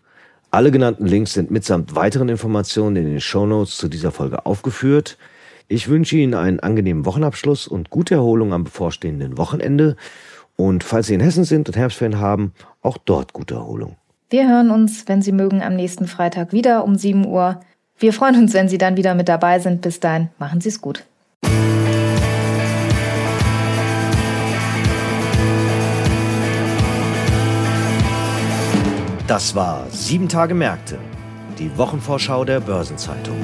Alle 0.51 0.71
genannten 0.71 1.07
Links 1.07 1.35
sind 1.35 1.51
mitsamt 1.51 1.95
weiteren 1.95 2.29
Informationen 2.29 2.97
in 2.97 3.05
den 3.05 3.21
Shownotes 3.21 3.77
zu 3.77 3.89
dieser 3.89 4.11
Folge 4.11 4.47
aufgeführt. 4.47 5.19
Ich 5.69 5.89
wünsche 5.89 6.17
Ihnen 6.17 6.35
einen 6.35 6.61
angenehmen 6.61 7.07
Wochenabschluss 7.07 7.67
und 7.67 7.91
gute 7.91 8.15
Erholung 8.15 8.53
am 8.53 8.65
bevorstehenden 8.65 9.39
Wochenende. 9.39 9.97
Und 10.57 10.85
falls 10.85 11.07
Sie 11.07 11.15
in 11.15 11.21
Hessen 11.21 11.45
sind 11.45 11.69
und 11.69 11.77
Herbstferien 11.77 12.21
haben, 12.21 12.53
auch 12.83 12.99
dort 12.99 13.33
gute 13.33 13.55
Erholung. 13.55 13.97
Wir 14.29 14.49
hören 14.49 14.71
uns, 14.71 15.09
wenn 15.09 15.23
Sie 15.23 15.33
mögen, 15.33 15.63
am 15.63 15.77
nächsten 15.77 16.07
Freitag 16.07 16.53
wieder 16.53 16.85
um 16.85 16.97
7 16.97 17.27
Uhr. 17.27 17.61
Wir 18.03 18.13
freuen 18.13 18.35
uns, 18.35 18.53
wenn 18.53 18.69
Sie 18.69 18.79
dann 18.79 18.97
wieder 18.97 19.15
mit 19.15 19.29
dabei 19.29 19.61
sind. 19.61 19.81
Bis 19.81 20.01
dahin, 20.01 20.29
machen 20.41 20.61
Sie 20.61 20.71
es 20.71 20.81
gut. 20.81 21.05
Das 29.29 29.55
war 29.55 29.87
Sieben 29.91 30.29
Tage 30.29 30.53
Märkte, 30.53 30.99
die 31.61 31.79
Wochenvorschau 31.79 32.45
der 32.45 32.59
Börsenzeitung. 32.59 33.37